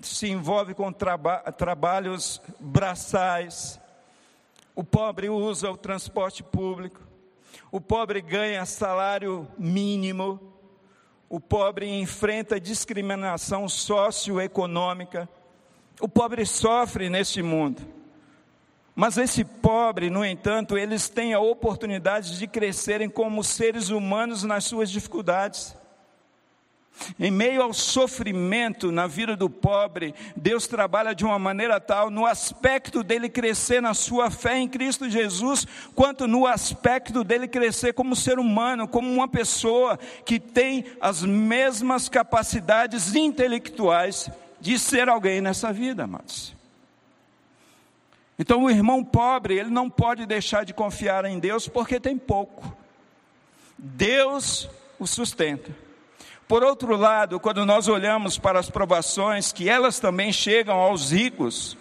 [0.00, 3.78] se envolve com traba trabalhos braçais,
[4.74, 7.00] o pobre usa o transporte público,
[7.70, 10.53] o pobre ganha salário mínimo,
[11.34, 15.28] o pobre enfrenta discriminação socioeconômica,
[16.00, 17.82] o pobre sofre neste mundo.
[18.94, 24.62] Mas esse pobre, no entanto, eles têm a oportunidade de crescerem como seres humanos nas
[24.62, 25.76] suas dificuldades.
[27.18, 32.24] Em meio ao sofrimento na vida do pobre, Deus trabalha de uma maneira tal no
[32.24, 38.14] aspecto dele crescer na sua fé em Cristo Jesus, quanto no aspecto dele crescer como
[38.16, 44.30] ser humano, como uma pessoa que tem as mesmas capacidades intelectuais
[44.60, 46.54] de ser alguém nessa vida, amados.
[48.38, 52.74] Então o irmão pobre, ele não pode deixar de confiar em Deus porque tem pouco.
[53.76, 55.83] Deus o sustenta.
[56.54, 61.76] Por outro lado, quando nós olhamos para as provações, que elas também chegam aos ricos,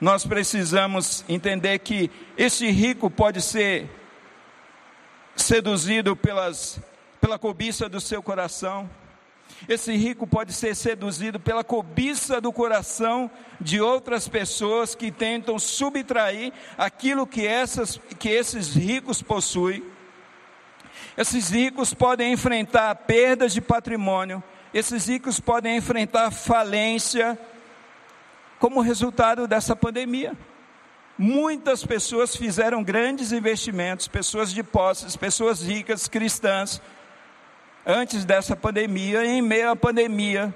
[0.00, 3.90] nós precisamos entender que esse rico pode ser
[5.34, 6.78] seduzido pelas,
[7.20, 8.88] pela cobiça do seu coração,
[9.68, 13.28] esse rico pode ser seduzido pela cobiça do coração
[13.60, 19.82] de outras pessoas que tentam subtrair aquilo que, essas, que esses ricos possuem.
[21.18, 24.40] Esses ricos podem enfrentar perdas de patrimônio,
[24.72, 27.36] esses ricos podem enfrentar falência
[28.60, 30.36] como resultado dessa pandemia.
[31.18, 36.80] Muitas pessoas fizeram grandes investimentos, pessoas de posses, pessoas ricas, cristãs,
[37.84, 40.54] antes dessa pandemia, em meio à pandemia.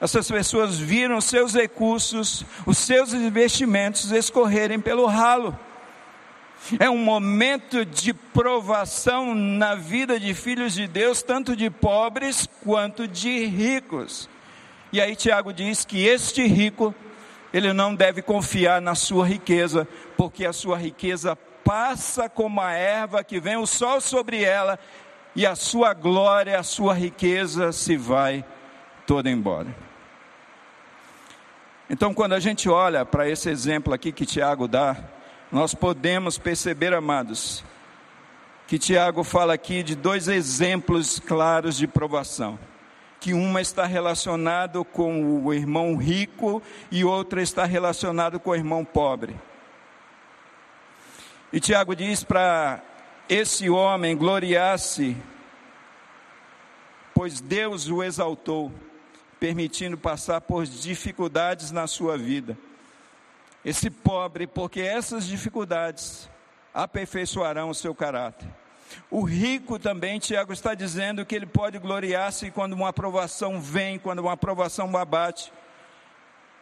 [0.00, 5.58] Essas pessoas viram seus recursos, os seus investimentos escorrerem pelo ralo.
[6.78, 13.08] É um momento de provação na vida de filhos de Deus, tanto de pobres quanto
[13.08, 14.28] de ricos.
[14.92, 16.94] E aí Tiago diz que este rico,
[17.52, 23.24] ele não deve confiar na sua riqueza, porque a sua riqueza passa como a erva
[23.24, 24.78] que vem o sol sobre ela,
[25.34, 28.44] e a sua glória, a sua riqueza se vai
[29.06, 29.74] toda embora.
[31.88, 34.96] Então, quando a gente olha para esse exemplo aqui que Tiago dá,
[35.50, 37.64] nós podemos perceber, amados,
[38.68, 42.56] que Tiago fala aqui de dois exemplos claros de provação.
[43.18, 48.84] Que uma está relacionado com o irmão rico e outra está relacionado com o irmão
[48.84, 49.36] pobre.
[51.52, 52.80] E Tiago diz para
[53.28, 55.16] esse homem gloriar-se,
[57.12, 58.72] pois Deus o exaltou,
[59.40, 62.56] permitindo passar por dificuldades na sua vida
[63.64, 66.28] esse pobre, porque essas dificuldades
[66.72, 68.48] aperfeiçoarão o seu caráter.
[69.10, 74.20] O rico também, Tiago está dizendo que ele pode gloriar-se quando uma aprovação vem, quando
[74.20, 75.52] uma aprovação abate,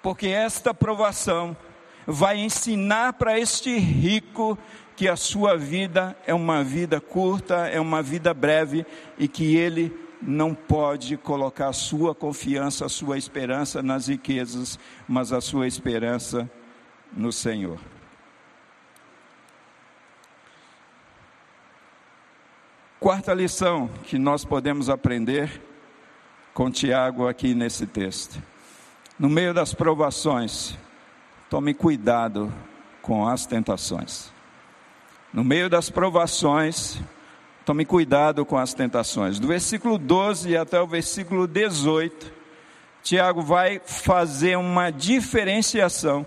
[0.02, 1.56] porque esta aprovação
[2.06, 4.58] vai ensinar para este rico
[4.96, 8.84] que a sua vida é uma vida curta, é uma vida breve
[9.18, 15.32] e que ele não pode colocar a sua confiança, a sua esperança nas riquezas, mas
[15.32, 16.50] a sua esperança
[17.12, 17.78] no Senhor.
[23.00, 25.62] Quarta lição que nós podemos aprender
[26.52, 28.42] com Tiago aqui nesse texto.
[29.16, 30.76] No meio das provações,
[31.48, 32.52] tome cuidado
[33.00, 34.32] com as tentações.
[35.32, 37.00] No meio das provações,
[37.64, 39.38] tome cuidado com as tentações.
[39.38, 42.32] Do versículo 12 até o versículo 18,
[43.02, 46.26] Tiago vai fazer uma diferenciação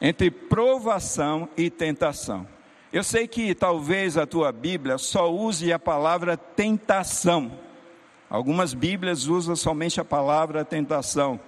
[0.00, 2.46] entre provação e tentação.
[2.92, 7.52] Eu sei que talvez a tua Bíblia só use a palavra tentação.
[8.30, 11.38] Algumas Bíblias usam somente a palavra tentação.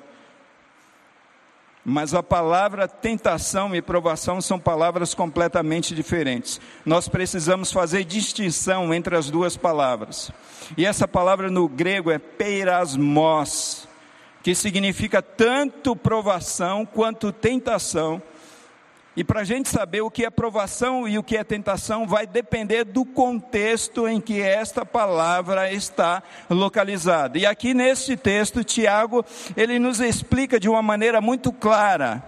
[1.83, 6.61] Mas a palavra tentação e provação são palavras completamente diferentes.
[6.85, 10.31] Nós precisamos fazer distinção entre as duas palavras.
[10.77, 13.89] E essa palavra no grego é peirasmos,
[14.43, 18.23] que significa tanto provação quanto tentação
[19.21, 22.27] e para a gente saber o que é provação e o que é tentação, vai
[22.27, 27.37] depender do contexto em que esta palavra está localizada.
[27.37, 29.23] E aqui neste texto, Tiago,
[29.55, 32.25] ele nos explica de uma maneira muito clara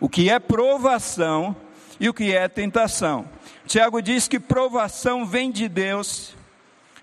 [0.00, 1.54] o que é provação
[2.00, 3.26] e o que é tentação.
[3.66, 6.34] Tiago diz que provação vem de Deus,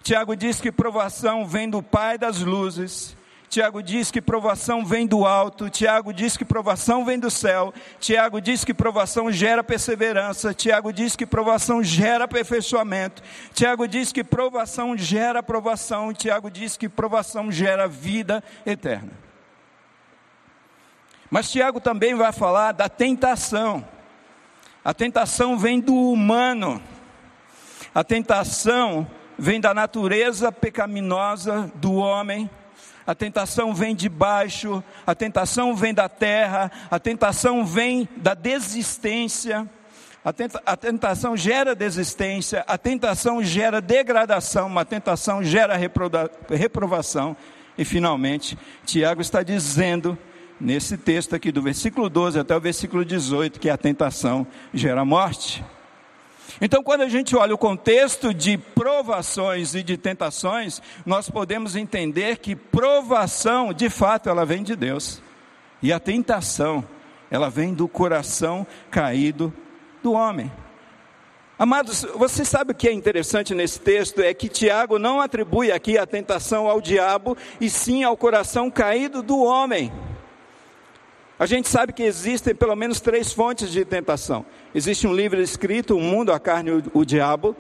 [0.01, 3.15] Tiago diz que provação vem do Pai das luzes.
[3.51, 8.39] Tiago diz que provação vem do alto, Tiago diz que provação vem do céu, Tiago
[8.39, 13.21] diz que provação gera perseverança, Tiago diz que provação gera aperfeiçoamento,
[13.53, 19.11] Tiago diz que provação gera aprovação, Tiago diz que provação gera vida eterna.
[21.29, 23.85] Mas Tiago também vai falar da tentação.
[24.81, 26.81] A tentação vem do humano.
[27.93, 29.05] A tentação
[29.37, 32.49] vem da natureza pecaminosa do homem
[33.05, 39.69] a tentação vem de baixo, a tentação vem da terra, a tentação vem da desistência,
[40.23, 45.75] a, tenta, a tentação gera desistência, a tentação gera degradação, a tentação gera
[46.49, 47.35] reprovação,
[47.77, 50.17] e finalmente, Tiago está dizendo,
[50.59, 55.63] nesse texto aqui, do versículo 12 até o versículo 18, que a tentação gera morte.
[56.59, 62.37] Então, quando a gente olha o contexto de provações e de tentações, nós podemos entender
[62.37, 65.21] que provação, de fato, ela vem de Deus.
[65.81, 66.83] E a tentação,
[67.29, 69.53] ela vem do coração caído
[70.03, 70.51] do homem.
[71.57, 74.19] Amados, você sabe o que é interessante nesse texto?
[74.19, 79.21] É que Tiago não atribui aqui a tentação ao diabo, e sim ao coração caído
[79.21, 79.91] do homem.
[81.41, 84.45] A gente sabe que existem pelo menos três fontes de tentação.
[84.75, 87.55] Existe um livro escrito, O Mundo, a Carne e o Diabo,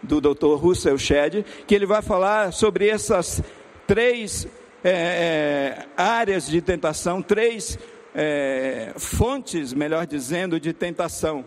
[0.00, 0.54] do Dr.
[0.54, 3.42] Russell Shedd, que ele vai falar sobre essas
[3.88, 4.46] três
[4.84, 7.76] é, é, áreas de tentação, três
[8.14, 11.44] é, fontes, melhor dizendo, de tentação.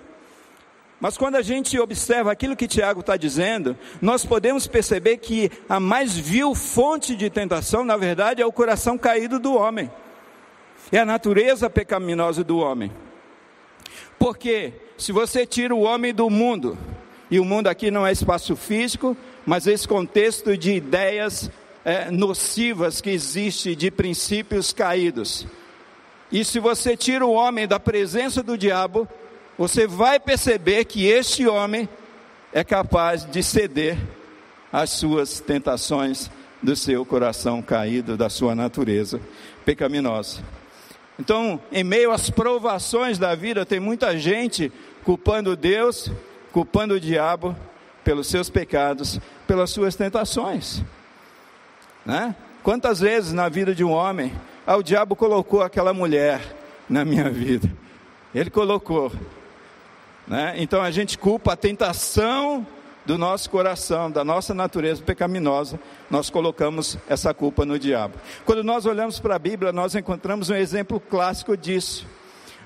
[1.00, 5.80] Mas quando a gente observa aquilo que Tiago está dizendo, nós podemos perceber que a
[5.80, 9.90] mais vil fonte de tentação, na verdade, é o coração caído do homem.
[10.92, 12.92] É a natureza pecaminosa do homem.
[14.18, 16.78] Porque se você tira o homem do mundo,
[17.30, 19.16] e o mundo aqui não é espaço físico,
[19.46, 21.52] mas esse contexto de ideias
[21.84, 25.46] é, nocivas que existe, de princípios caídos.
[26.32, 29.08] E se você tira o homem da presença do diabo,
[29.58, 31.88] você vai perceber que este homem
[32.54, 33.98] é capaz de ceder
[34.72, 36.30] às suas tentações
[36.62, 39.20] do seu coração caído, da sua natureza
[39.64, 40.42] pecaminosa.
[41.20, 44.72] Então, em meio às provações da vida, tem muita gente
[45.04, 46.12] culpando Deus,
[46.52, 47.56] culpando o diabo
[48.04, 50.84] pelos seus pecados, pelas suas tentações.
[52.06, 52.36] Né?
[52.64, 54.32] Quantas vezes na vida de um homem,
[54.66, 56.42] ah, o diabo colocou aquela mulher
[56.88, 57.72] na minha vida?
[58.34, 59.12] Ele colocou.
[60.28, 60.54] Né?
[60.58, 62.66] Então a gente culpa a tentação
[63.08, 65.80] do nosso coração, da nossa natureza pecaminosa,
[66.10, 68.16] nós colocamos essa culpa no diabo.
[68.46, 72.06] Quando nós olhamos para a Bíblia, nós encontramos um exemplo clássico disso.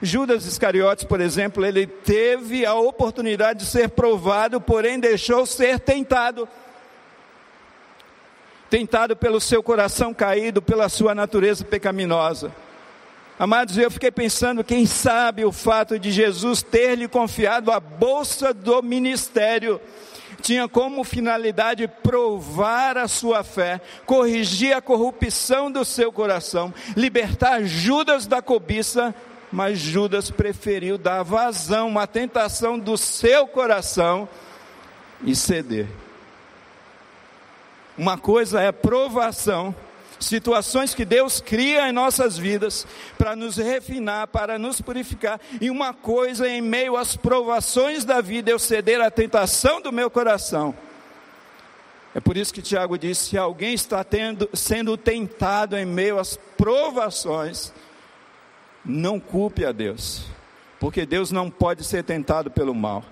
[0.02, 6.50] Judas Iscariotes, por exemplo, ele teve a oportunidade de ser provado, porém deixou ser tentado.
[8.68, 12.52] Tentado pelo seu coração caído, pela sua natureza pecaminosa.
[13.38, 18.56] Amados, eu fiquei pensando, quem sabe o fato de Jesus ter lhe confiado a bolsa
[18.56, 19.80] do ministério
[20.42, 28.28] tinha como finalidade provar a sua fé, corrigir a corrupção do seu coração, libertar Judas
[28.28, 29.16] da cobiça,
[29.52, 34.28] mas Judas preferiu dar vazão, uma tentação do seu coração
[35.24, 35.88] e ceder.
[37.98, 39.76] Uma coisa é provação,
[40.22, 45.40] situações que Deus cria em nossas vidas para nos refinar, para nos purificar.
[45.60, 50.10] E uma coisa, em meio às provações da vida, eu ceder à tentação do meu
[50.10, 50.74] coração.
[52.14, 56.38] É por isso que Tiago disse: se alguém está tendo, sendo tentado em meio às
[56.58, 57.74] provações,
[58.86, 60.26] não culpe a Deus,
[60.80, 63.04] porque Deus não pode ser tentado pelo mal.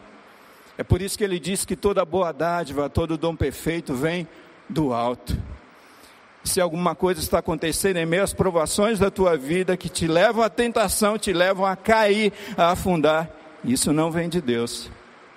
[0.77, 4.27] É por isso que ele diz que toda boa dádiva, todo dom perfeito vem
[4.69, 5.37] do alto
[6.43, 10.43] se alguma coisa está acontecendo em meio às provações da tua vida que te levam
[10.43, 13.29] à tentação, te levam a cair, a afundar,
[13.63, 14.89] isso não vem de Deus,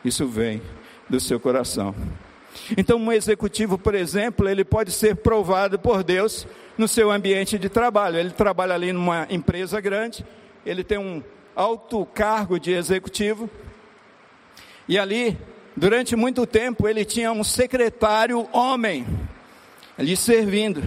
[0.05, 0.63] isso vem
[1.09, 1.95] do seu coração.
[2.77, 6.47] Então, um executivo, por exemplo, ele pode ser provado por Deus
[6.77, 8.19] no seu ambiente de trabalho.
[8.19, 10.25] Ele trabalha ali numa empresa grande,
[10.65, 11.23] ele tem um
[11.57, 13.49] alto cargo de executivo,
[14.89, 15.39] e ali,
[15.77, 19.07] durante muito tempo, ele tinha um secretário homem
[19.99, 20.83] lhe servindo.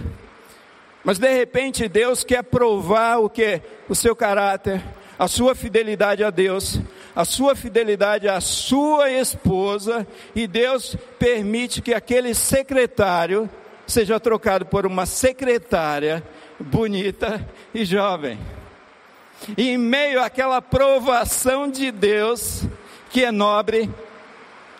[1.04, 3.60] Mas de repente Deus quer provar o que?
[3.88, 4.82] O seu caráter,
[5.18, 6.80] a sua fidelidade a Deus,
[7.14, 13.48] a sua fidelidade à sua esposa, e Deus permite que aquele secretário
[13.86, 16.22] seja trocado por uma secretária
[16.58, 18.38] bonita e jovem.
[19.56, 22.64] E em meio àquela provação de Deus,
[23.10, 23.88] que é nobre,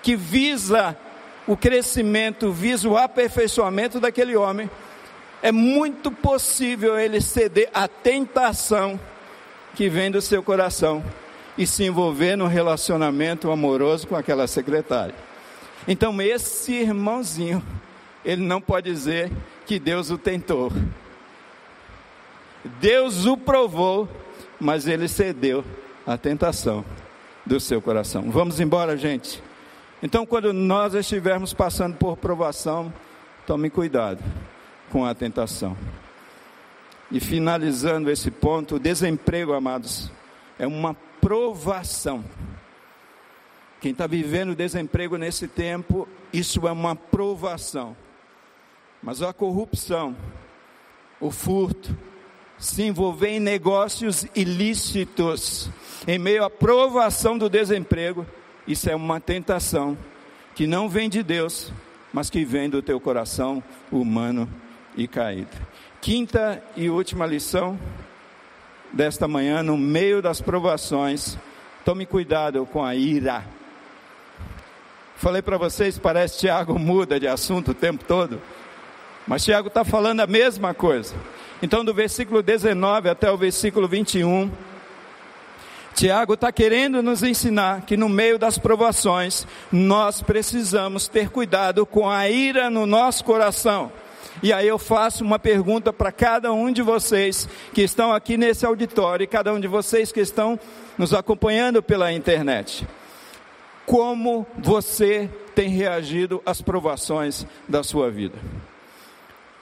[0.03, 0.97] que visa
[1.47, 4.69] o crescimento, visa o aperfeiçoamento daquele homem,
[5.43, 8.99] é muito possível ele ceder à tentação
[9.75, 11.05] que vem do seu coração
[11.57, 15.15] e se envolver num relacionamento amoroso com aquela secretária.
[15.87, 17.63] Então, esse irmãozinho,
[18.25, 19.31] ele não pode dizer
[19.65, 20.73] que Deus o tentou.
[22.81, 24.09] Deus o provou,
[24.59, 25.65] mas ele cedeu
[26.07, 26.85] à tentação
[27.45, 28.31] do seu coração.
[28.31, 29.43] Vamos embora, gente.
[30.07, 32.95] Então, quando nós estivermos passando por provação,
[33.45, 34.23] tome cuidado
[34.89, 35.77] com a tentação.
[37.11, 40.09] E finalizando esse ponto, o desemprego, amados,
[40.61, 42.25] é uma provação.
[43.81, 47.97] Quem está vivendo desemprego nesse tempo, isso é uma provação.
[49.03, 50.17] Mas a corrupção,
[51.19, 51.99] o furto,
[52.57, 55.69] se envolver em negócios ilícitos,
[56.07, 58.25] em meio à provação do desemprego,
[58.67, 59.97] isso é uma tentação
[60.55, 61.73] que não vem de Deus,
[62.13, 63.63] mas que vem do teu coração
[63.93, 64.49] humano
[64.97, 65.51] e caído.
[66.01, 67.79] Quinta e última lição
[68.93, 71.39] desta manhã, no meio das provações,
[71.85, 73.45] tome cuidado com a ira.
[75.17, 78.41] Falei para vocês, parece Tiago muda de assunto o tempo todo,
[79.27, 81.15] mas Tiago está falando a mesma coisa.
[81.63, 84.51] Então, do versículo 19 até o versículo 21,
[85.97, 92.07] Tiago está querendo nos ensinar que no meio das provações, nós precisamos ter cuidado com
[92.07, 93.91] a ira no nosso coração.
[94.43, 98.67] E aí eu faço uma pergunta para cada um de vocês que estão aqui nesse
[98.67, 100.61] auditório e cada um de vocês que estão
[100.99, 102.87] nos acompanhando pela internet.
[103.87, 108.37] Como você tem reagido às provações da sua vida?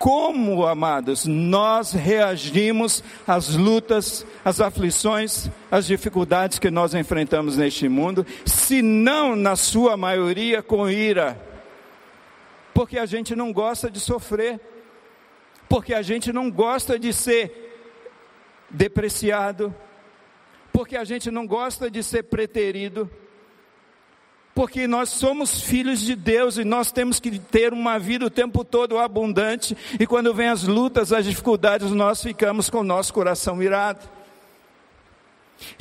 [0.04, 8.26] Como, amados, nós reagimos às lutas, às aflições, às dificuldades que nós enfrentamos neste mundo,
[8.44, 11.40] se não, na sua maioria, com ira.
[12.74, 14.60] Porque a gente não gosta de sofrer,
[15.70, 17.74] porque a gente não gosta de ser
[18.68, 19.74] depreciado,
[20.70, 23.10] porque a gente não gosta de ser preterido
[24.54, 28.64] porque nós somos filhos de Deus e nós temos que ter uma vida o tempo
[28.64, 33.60] todo abundante, e quando vem as lutas, as dificuldades, nós ficamos com o nosso coração
[33.60, 34.08] irado.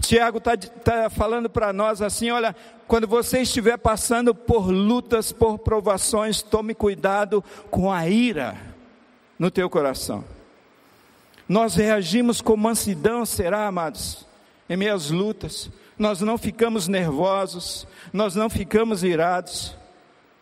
[0.02, 2.56] Tiago está tá falando para nós assim: olha,
[2.88, 8.58] quando você estiver passando por lutas, por provações, tome cuidado com a ira
[9.38, 10.24] no teu coração.
[11.48, 14.26] Nós reagimos com mansidão, será, amados,
[14.70, 19.76] em meio às lutas nós não ficamos nervosos, nós não ficamos irados.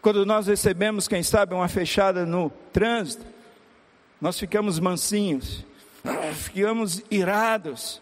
[0.02, 3.26] Quando nós recebemos, quem sabe, uma fechada no trânsito,
[4.20, 5.66] nós ficamos mansinhos,
[6.34, 8.02] ficamos irados.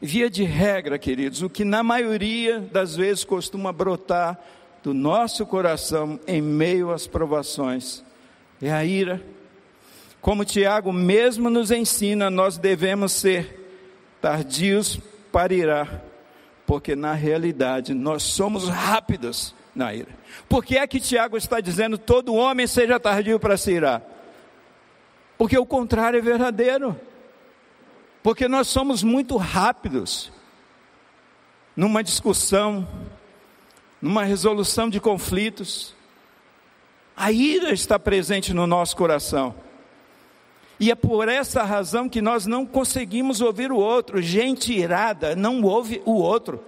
[0.00, 4.38] Via de regra, queridos, o que na maioria das vezes costuma brotar
[4.82, 8.04] do nosso coração em meio às provações
[8.60, 9.22] é a ira.
[10.20, 13.68] Como Tiago mesmo nos ensina, nós devemos ser
[14.20, 14.98] tardios
[15.36, 16.02] para irar,
[16.64, 20.08] porque na realidade nós somos rápidos na ira.
[20.48, 24.02] Por que é que Tiago está dizendo todo homem seja tardio para se irar?
[25.36, 26.98] Porque o contrário é verdadeiro.
[28.22, 30.32] Porque nós somos muito rápidos
[31.76, 32.88] numa discussão,
[34.00, 35.94] numa resolução de conflitos.
[37.14, 39.54] A ira está presente no nosso coração.
[40.78, 44.20] E é por essa razão que nós não conseguimos ouvir o outro.
[44.20, 46.62] Gente irada não ouve o outro.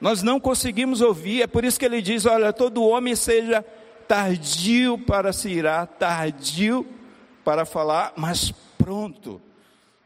[0.00, 3.64] Nós não conseguimos ouvir, é por isso que ele diz: olha, todo homem seja
[4.06, 6.86] tardio para se irar, tardio
[7.42, 9.40] para falar, mas pronto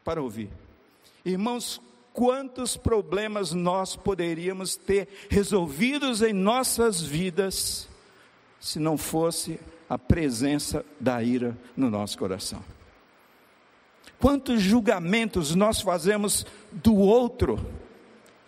[0.05, 0.51] para ouvir.
[1.25, 1.81] Irmãos,
[2.13, 7.89] quantos problemas nós poderíamos ter resolvidos em nossas vidas
[8.61, 9.59] se não fosse
[9.89, 12.63] a presença da ira no nosso coração.
[14.19, 17.59] Quantos julgamentos nós fazemos do outro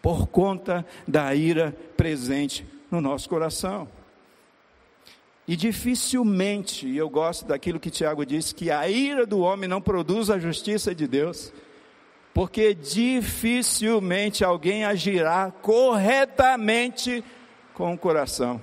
[0.03, 3.89] por conta da ira presente no nosso coração?
[5.47, 9.81] E dificilmente, e eu gosto daquilo que Tiago disse, que a ira do homem não
[9.81, 11.53] produz a justiça de Deus,
[12.33, 17.25] porque dificilmente alguém agirá corretamente
[17.75, 18.61] com o coração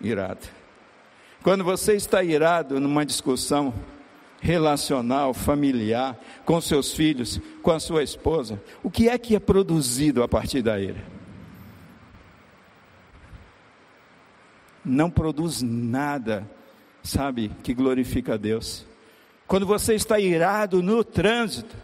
[0.00, 0.63] irado.
[1.44, 3.74] Quando você está irado numa discussão
[4.40, 10.22] relacional, familiar, com seus filhos, com a sua esposa, o que é que é produzido
[10.22, 11.04] a partir da ira?
[14.82, 16.50] Não produz nada,
[17.02, 18.86] sabe, que glorifica a Deus.
[19.46, 21.76] Quando você está irado no trânsito,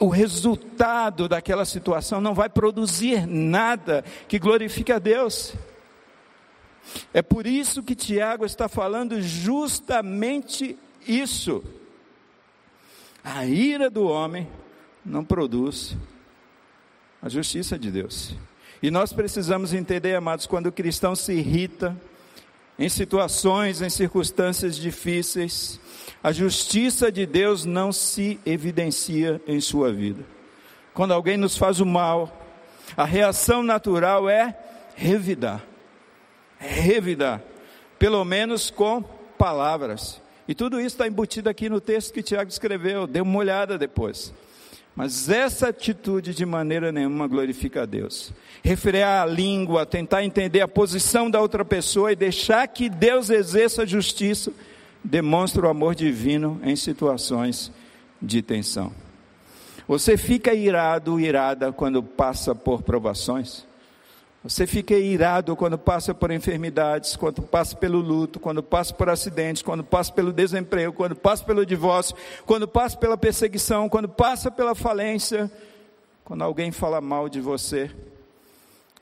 [0.00, 5.54] o resultado daquela situação não vai produzir nada que glorifique a Deus.
[7.12, 10.76] É por isso que Tiago está falando justamente
[11.06, 11.62] isso.
[13.24, 14.48] A ira do homem
[15.04, 15.96] não produz
[17.20, 18.34] a justiça de Deus.
[18.82, 21.96] E nós precisamos entender, amados, quando o cristão se irrita
[22.78, 25.78] em situações, em circunstâncias difíceis,
[26.22, 30.24] a justiça de Deus não se evidencia em sua vida.
[30.92, 32.44] Quando alguém nos faz o mal,
[32.96, 34.58] a reação natural é
[34.96, 35.62] revidar.
[36.62, 37.42] Revidar,
[37.98, 39.02] pelo menos com
[39.36, 40.20] palavras.
[40.46, 44.32] E tudo isso está embutido aqui no texto que Tiago escreveu, dê uma olhada depois.
[44.94, 48.32] Mas essa atitude de maneira nenhuma glorifica a Deus.
[48.62, 53.82] Refrear a língua, tentar entender a posição da outra pessoa e deixar que Deus exerça
[53.82, 54.52] a justiça,
[55.02, 57.72] demonstra o amor divino em situações
[58.20, 58.92] de tensão.
[59.88, 63.66] Você fica irado, irada quando passa por provações?
[64.44, 69.62] Você fica irado quando passa por enfermidades, quando passa pelo luto, quando passa por acidentes,
[69.62, 74.74] quando passa pelo desemprego, quando passa pelo divórcio, quando passa pela perseguição, quando passa pela
[74.74, 75.48] falência,
[76.24, 77.88] quando alguém fala mal de você.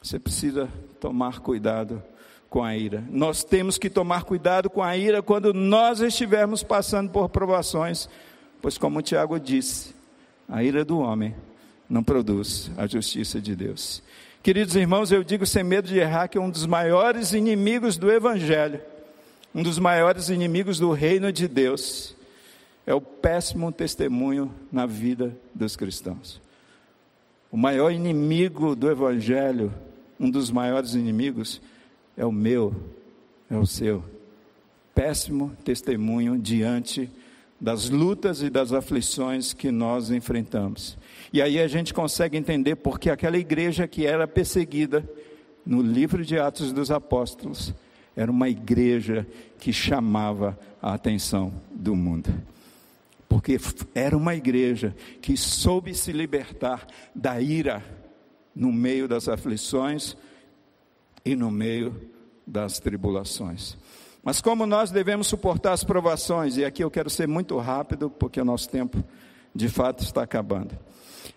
[0.02, 0.68] Você precisa
[1.00, 2.02] tomar cuidado
[2.50, 3.02] com a ira.
[3.08, 8.10] Nós temos que tomar cuidado com a ira quando nós estivermos passando por provações,
[8.60, 9.94] pois, como Tiago disse,
[10.46, 11.34] a ira do homem
[11.88, 14.02] não produz a justiça de Deus.
[14.42, 18.80] Queridos irmãos, eu digo sem medo de errar que um dos maiores inimigos do Evangelho,
[19.54, 22.16] um dos maiores inimigos do reino de Deus,
[22.86, 26.40] é o péssimo testemunho na vida dos cristãos.
[27.52, 29.74] O maior inimigo do Evangelho,
[30.18, 31.60] um dos maiores inimigos,
[32.16, 32.74] é o meu,
[33.50, 34.02] é o seu.
[34.94, 37.10] Péssimo testemunho diante
[37.60, 40.96] das lutas e das aflições que nós enfrentamos.
[41.32, 45.08] E aí a gente consegue entender porque aquela igreja que era perseguida
[45.64, 47.74] no livro de Atos dos Apóstolos
[48.16, 49.26] era uma igreja
[49.58, 52.32] que chamava a atenção do mundo.
[53.28, 53.58] Porque
[53.94, 57.84] era uma igreja que soube se libertar da ira
[58.54, 60.16] no meio das aflições
[61.24, 62.10] e no meio
[62.46, 63.76] das tribulações.
[64.22, 68.40] Mas como nós devemos suportar as provações, e aqui eu quero ser muito rápido, porque
[68.40, 69.02] o nosso tempo
[69.54, 70.78] de fato está acabando.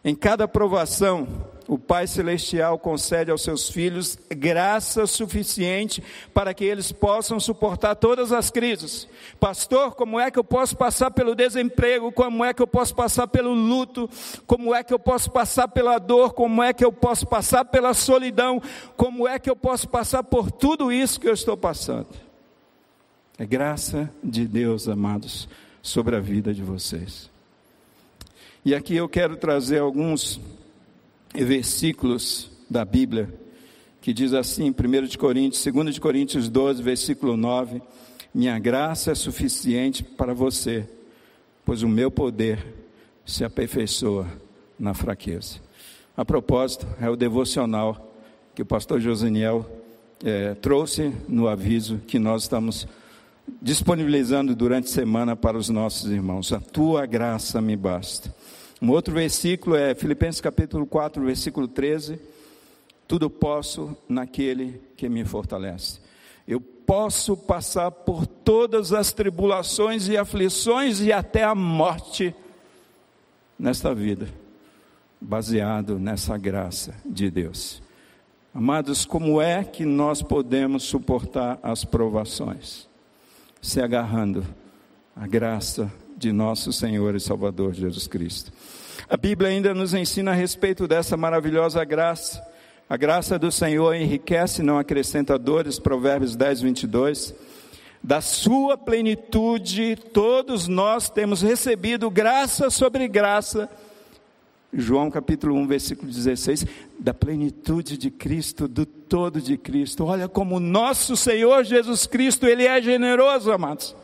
[0.04, 1.28] Em cada provação,
[1.66, 6.04] o Pai Celestial concede aos seus filhos graça suficiente
[6.34, 9.08] para que eles possam suportar todas as crises.
[9.40, 12.12] Pastor, como é que eu posso passar pelo desemprego?
[12.12, 14.10] Como é que eu posso passar pelo luto?
[14.46, 16.34] Como é que eu posso passar pela dor?
[16.34, 18.62] Como é que eu posso passar pela solidão?
[18.98, 22.33] Como é que eu posso passar por tudo isso que eu estou passando?
[23.36, 25.50] É graça de Deus, amados,
[25.82, 27.32] sobre a vida de vocês.
[28.64, 30.40] E aqui eu quero trazer alguns
[31.34, 33.34] versículos da Bíblia
[34.00, 37.82] que diz assim, 1 de Coríntios, 2 de Coríntios 12, versículo 9:
[38.32, 40.88] Minha graça é suficiente para você,
[41.66, 42.64] pois o meu poder
[43.26, 44.28] se aperfeiçoa
[44.78, 45.60] na fraqueza.
[46.16, 48.14] A propósito, é o devocional
[48.54, 49.66] que o pastor Josaniel
[50.24, 52.88] é, trouxe no aviso que nós estamos
[53.62, 56.52] disponibilizando durante a semana para os nossos irmãos.
[56.52, 58.34] A tua graça me basta.
[58.82, 62.20] Um outro versículo é Filipenses capítulo 4, versículo 13.
[63.08, 66.00] Tudo posso naquele que me fortalece.
[66.48, 72.36] Eu posso passar por todas as tribulações e aflições e até a morte
[73.58, 74.28] nesta vida,
[75.20, 77.82] baseado nessa graça de Deus.
[78.54, 82.88] Amados, como é que nós podemos suportar as provações?
[83.64, 84.46] Se agarrando
[85.16, 88.52] à graça de nosso Senhor e Salvador Jesus Cristo.
[89.10, 92.46] A Bíblia ainda nos ensina a respeito dessa maravilhosa graça.
[92.90, 97.34] A graça do Senhor enriquece, não acrescenta dores, Provérbios 10, 22.
[98.04, 103.70] Da sua plenitude, todos nós temos recebido graça sobre graça.
[104.74, 106.66] João capítulo 1, versículo 16,
[106.98, 110.06] da plenitude de Cristo, do todo de Cristo.
[110.06, 113.96] Olha como nosso Senhor Jesus Cristo, Ele é generoso, amados.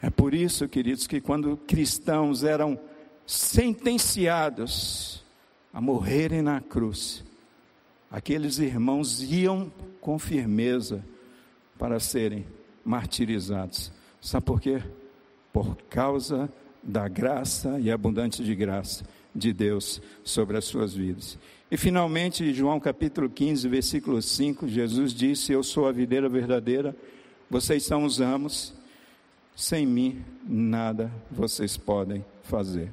[0.00, 2.78] É por isso, queridos, que quando cristãos eram
[3.26, 5.22] sentenciados
[5.72, 7.22] a morrerem na cruz,
[8.10, 9.70] aqueles irmãos iam
[10.00, 11.04] com firmeza
[11.78, 12.46] para serem
[12.82, 13.92] martirizados.
[14.20, 14.82] Sabe por quê?
[15.52, 16.50] Por causa
[16.88, 21.38] da graça e abundante de graça de Deus sobre as suas vidas.
[21.70, 26.96] E finalmente, João capítulo 15, versículo 5, Jesus disse: Eu sou a videira verdadeira,
[27.50, 28.72] vocês são os amos,
[29.54, 32.90] sem mim nada vocês podem fazer.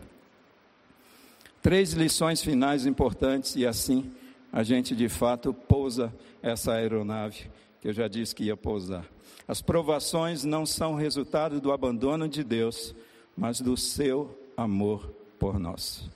[1.62, 4.12] Três lições finais importantes e assim
[4.52, 7.50] a gente de fato pousa essa aeronave
[7.82, 9.06] que eu já disse que ia pousar.
[9.48, 12.94] As provações não são resultado do abandono de Deus,
[13.36, 16.10] mas do seu amor por nós.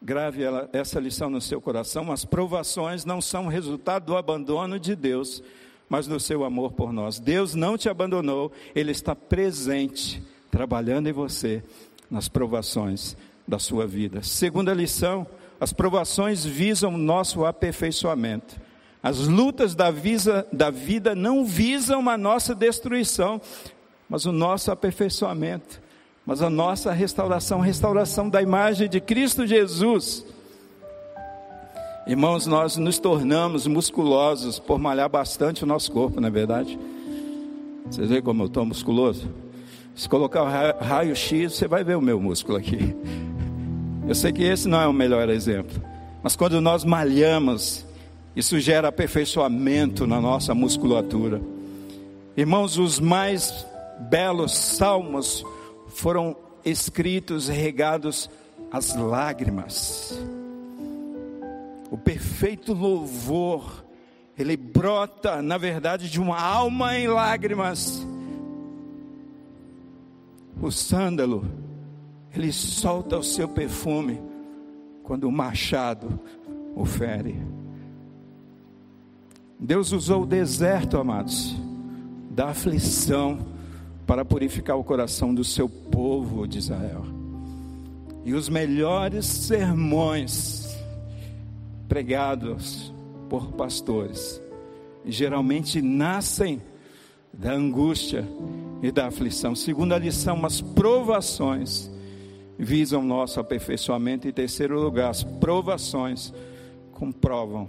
[0.00, 0.42] Grave
[0.72, 5.42] essa lição no seu coração: as provações não são resultado do abandono de Deus,
[5.88, 7.18] mas do seu amor por nós.
[7.18, 11.62] Deus não te abandonou, Ele está presente, trabalhando em você
[12.10, 13.16] nas provações
[13.46, 14.22] da sua vida.
[14.22, 15.26] Segunda lição:
[15.60, 18.60] as provações visam nosso aperfeiçoamento.
[19.02, 23.40] As lutas da, visa, da vida não visam a nossa destruição,
[24.08, 25.80] mas o nosso aperfeiçoamento,
[26.26, 30.26] mas a nossa restauração restauração da imagem de Cristo Jesus.
[32.04, 36.76] Irmãos, nós nos tornamos musculosos por malhar bastante o nosso corpo, não é verdade?
[37.88, 39.28] Vocês veem como eu estou musculoso?
[39.94, 42.94] Se colocar o raio-x, você vai ver o meu músculo aqui.
[44.06, 45.80] Eu sei que esse não é o melhor exemplo,
[46.22, 47.86] mas quando nós malhamos,
[48.34, 51.40] isso gera aperfeiçoamento na nossa musculatura.
[52.36, 53.66] Irmãos, os mais
[54.10, 55.44] belos salmos
[55.96, 58.28] foram escritos regados
[58.70, 60.14] às lágrimas.
[61.90, 63.82] O perfeito louvor,
[64.38, 68.06] ele brota, na verdade, de uma alma em lágrimas.
[70.60, 71.46] O sândalo,
[72.34, 74.20] ele solta o seu perfume
[75.02, 76.20] quando o machado
[76.74, 77.40] o fere.
[79.58, 81.56] Deus usou o deserto, amados,
[82.30, 83.55] da aflição
[84.06, 87.04] para purificar o coração do seu povo de Israel.
[88.24, 90.76] E os melhores sermões
[91.88, 92.92] pregados
[93.28, 94.40] por pastores
[95.04, 96.60] geralmente nascem
[97.32, 98.26] da angústia
[98.82, 99.54] e da aflição.
[99.54, 101.90] Segunda lição, as provações
[102.58, 104.26] visam nosso aperfeiçoamento.
[104.26, 106.32] Em terceiro lugar, as provações
[106.92, 107.68] comprovam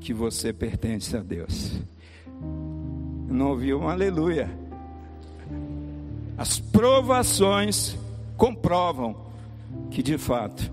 [0.00, 1.72] que você pertence a Deus.
[3.28, 4.63] Não ouviu um aleluia.
[6.36, 7.96] As provações
[8.36, 9.16] comprovam
[9.90, 10.72] que de fato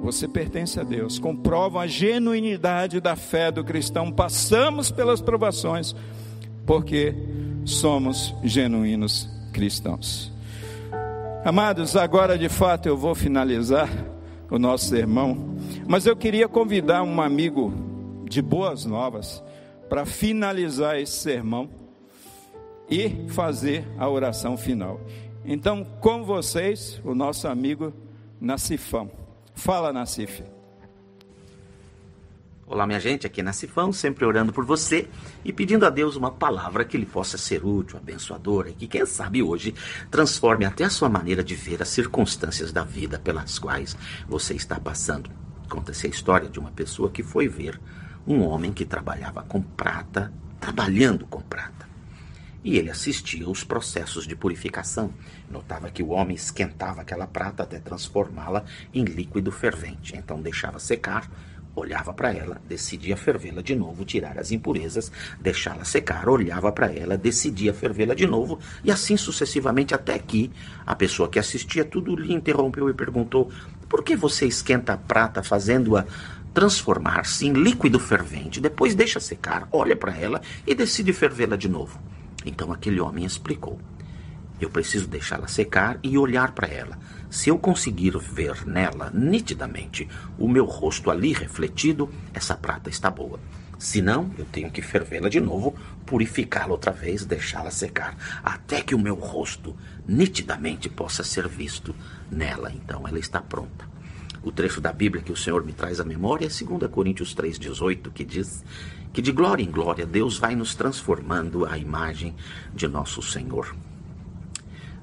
[0.00, 4.12] você pertence a Deus, comprovam a genuinidade da fé do cristão.
[4.12, 5.94] Passamos pelas provações
[6.66, 7.14] porque
[7.64, 10.32] somos genuínos cristãos.
[11.44, 13.88] Amados, agora de fato eu vou finalizar
[14.50, 15.56] o nosso sermão,
[15.88, 17.72] mas eu queria convidar um amigo
[18.28, 19.42] de boas novas
[19.88, 21.68] para finalizar esse sermão
[22.90, 25.00] e fazer a oração final.
[25.44, 27.92] Então, com vocês, o nosso amigo
[28.40, 29.10] Nacifão.
[29.54, 30.42] Fala, Nacif.
[32.66, 35.08] Olá, minha gente, aqui é Nacifão, sempre orando por você
[35.44, 39.06] e pedindo a Deus uma palavra que lhe possa ser útil, abençoadora e que, quem
[39.06, 39.72] sabe, hoje
[40.10, 43.96] transforme até a sua maneira de ver as circunstâncias da vida pelas quais
[44.28, 45.30] você está passando.
[45.68, 47.80] Conta-se a história de uma pessoa que foi ver
[48.26, 51.85] um homem que trabalhava com prata, trabalhando com prata.
[52.66, 55.14] E ele assistia aos processos de purificação.
[55.48, 60.16] Notava que o homem esquentava aquela prata até transformá-la em líquido fervente.
[60.16, 61.30] Então deixava secar
[61.76, 67.18] olhava para ela, decidia fervê-la de novo, tirar as impurezas, deixá-la secar, olhava para ela,
[67.18, 70.50] decidia fervê-la de novo, e assim sucessivamente até que
[70.86, 73.52] a pessoa que assistia tudo lhe interrompeu e perguntou:
[73.90, 76.06] Por que você esquenta a prata fazendo-a
[76.54, 78.58] transformar-se em líquido fervente?
[78.58, 82.15] Depois deixa secar, olha para ela e decide fervê-la de novo.
[82.46, 83.78] Então aquele homem explicou:
[84.58, 86.96] Eu preciso deixá-la secar e olhar para ela
[87.28, 93.40] se eu conseguir ver nela nitidamente o meu rosto ali refletido, essa prata está boa.
[93.78, 95.74] Se não, eu tenho que fervê-la de novo,
[96.06, 99.76] purificá-la outra vez, deixá-la secar, até que o meu rosto
[100.08, 101.94] nitidamente possa ser visto
[102.30, 102.72] nela.
[102.72, 103.84] Então ela está pronta.
[104.42, 108.12] O trecho da Bíblia que o Senhor me traz à memória é 2 Coríntios 3,18,
[108.12, 108.64] que diz
[109.16, 112.36] que de glória em glória Deus vai nos transformando à imagem
[112.74, 113.74] de nosso Senhor.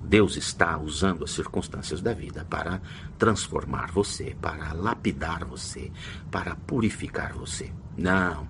[0.03, 2.79] Deus está usando as circunstâncias da vida para
[3.17, 5.91] transformar você, para lapidar você,
[6.29, 7.71] para purificar você.
[7.97, 8.47] Não.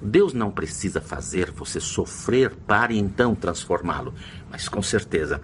[0.00, 4.14] Deus não precisa fazer você sofrer para então transformá-lo,
[4.50, 5.42] mas com certeza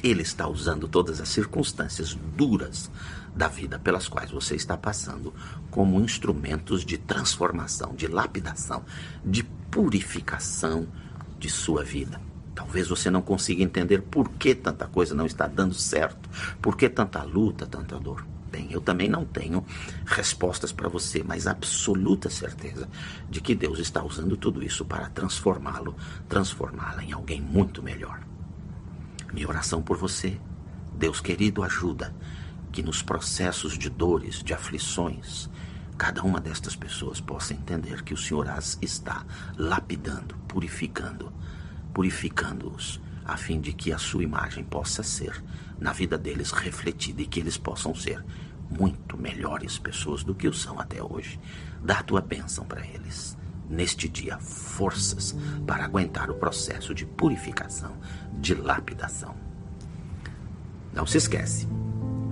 [0.00, 2.88] Ele está usando todas as circunstâncias duras
[3.36, 5.32] da vida pelas quais você está passando
[5.70, 8.82] como instrumentos de transformação, de lapidação,
[9.22, 10.88] de purificação
[11.38, 12.18] de sua vida.
[12.54, 16.30] Talvez você não consiga entender por que tanta coisa não está dando certo,
[16.62, 18.26] por que tanta luta, tanta dor.
[18.50, 19.62] Bem, eu também não tenho
[20.06, 22.88] respostas para você, mas absoluta certeza
[23.28, 25.94] de que Deus está usando tudo isso para transformá-lo,
[26.26, 28.20] transformá-la em alguém muito melhor.
[29.30, 30.40] Minha oração por você,
[30.96, 32.14] Deus querido, ajuda
[32.76, 35.48] que nos processos de dores, de aflições,
[35.96, 39.24] cada uma destas pessoas possa entender que o Senhor as está
[39.56, 41.32] lapidando, purificando,
[41.94, 45.42] purificando-os, a fim de que a sua imagem possa ser
[45.80, 48.22] na vida deles refletida e que eles possam ser
[48.68, 51.40] muito melhores pessoas do que o são até hoje.
[51.82, 53.38] Dá a tua bênção para eles.
[53.70, 55.34] Neste dia, forças
[55.66, 57.96] para aguentar o processo de purificação,
[58.34, 59.34] de lapidação.
[60.92, 61.66] Não se esquece,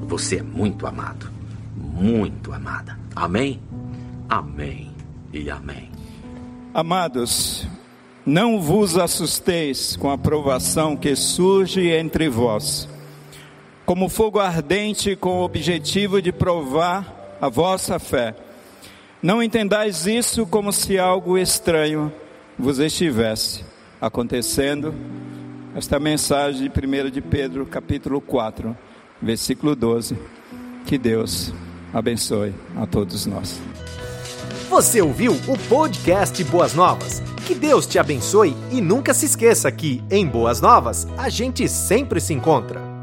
[0.06, 1.28] você é muito amado,
[1.76, 2.98] muito amada.
[3.14, 3.60] Amém?
[4.28, 4.92] Amém
[5.32, 5.90] e amém.
[6.72, 7.66] Amados,
[8.26, 12.88] não vos assusteis com a provação que surge entre vós,
[13.86, 18.34] como fogo ardente com o objetivo de provar a vossa fé.
[19.22, 22.12] Não entendais isso como se algo estranho
[22.58, 23.64] vos estivesse
[24.00, 24.94] acontecendo.
[25.74, 28.76] Esta mensagem de 1 de Pedro, capítulo 4,
[29.24, 30.16] versículo 12.
[30.86, 31.52] Que Deus
[31.92, 33.60] abençoe a todos nós.
[34.68, 37.20] Você ouviu o podcast Boas Novas?
[37.46, 42.20] Que Deus te abençoe e nunca se esqueça que, em Boas Novas, a gente sempre
[42.20, 42.93] se encontra.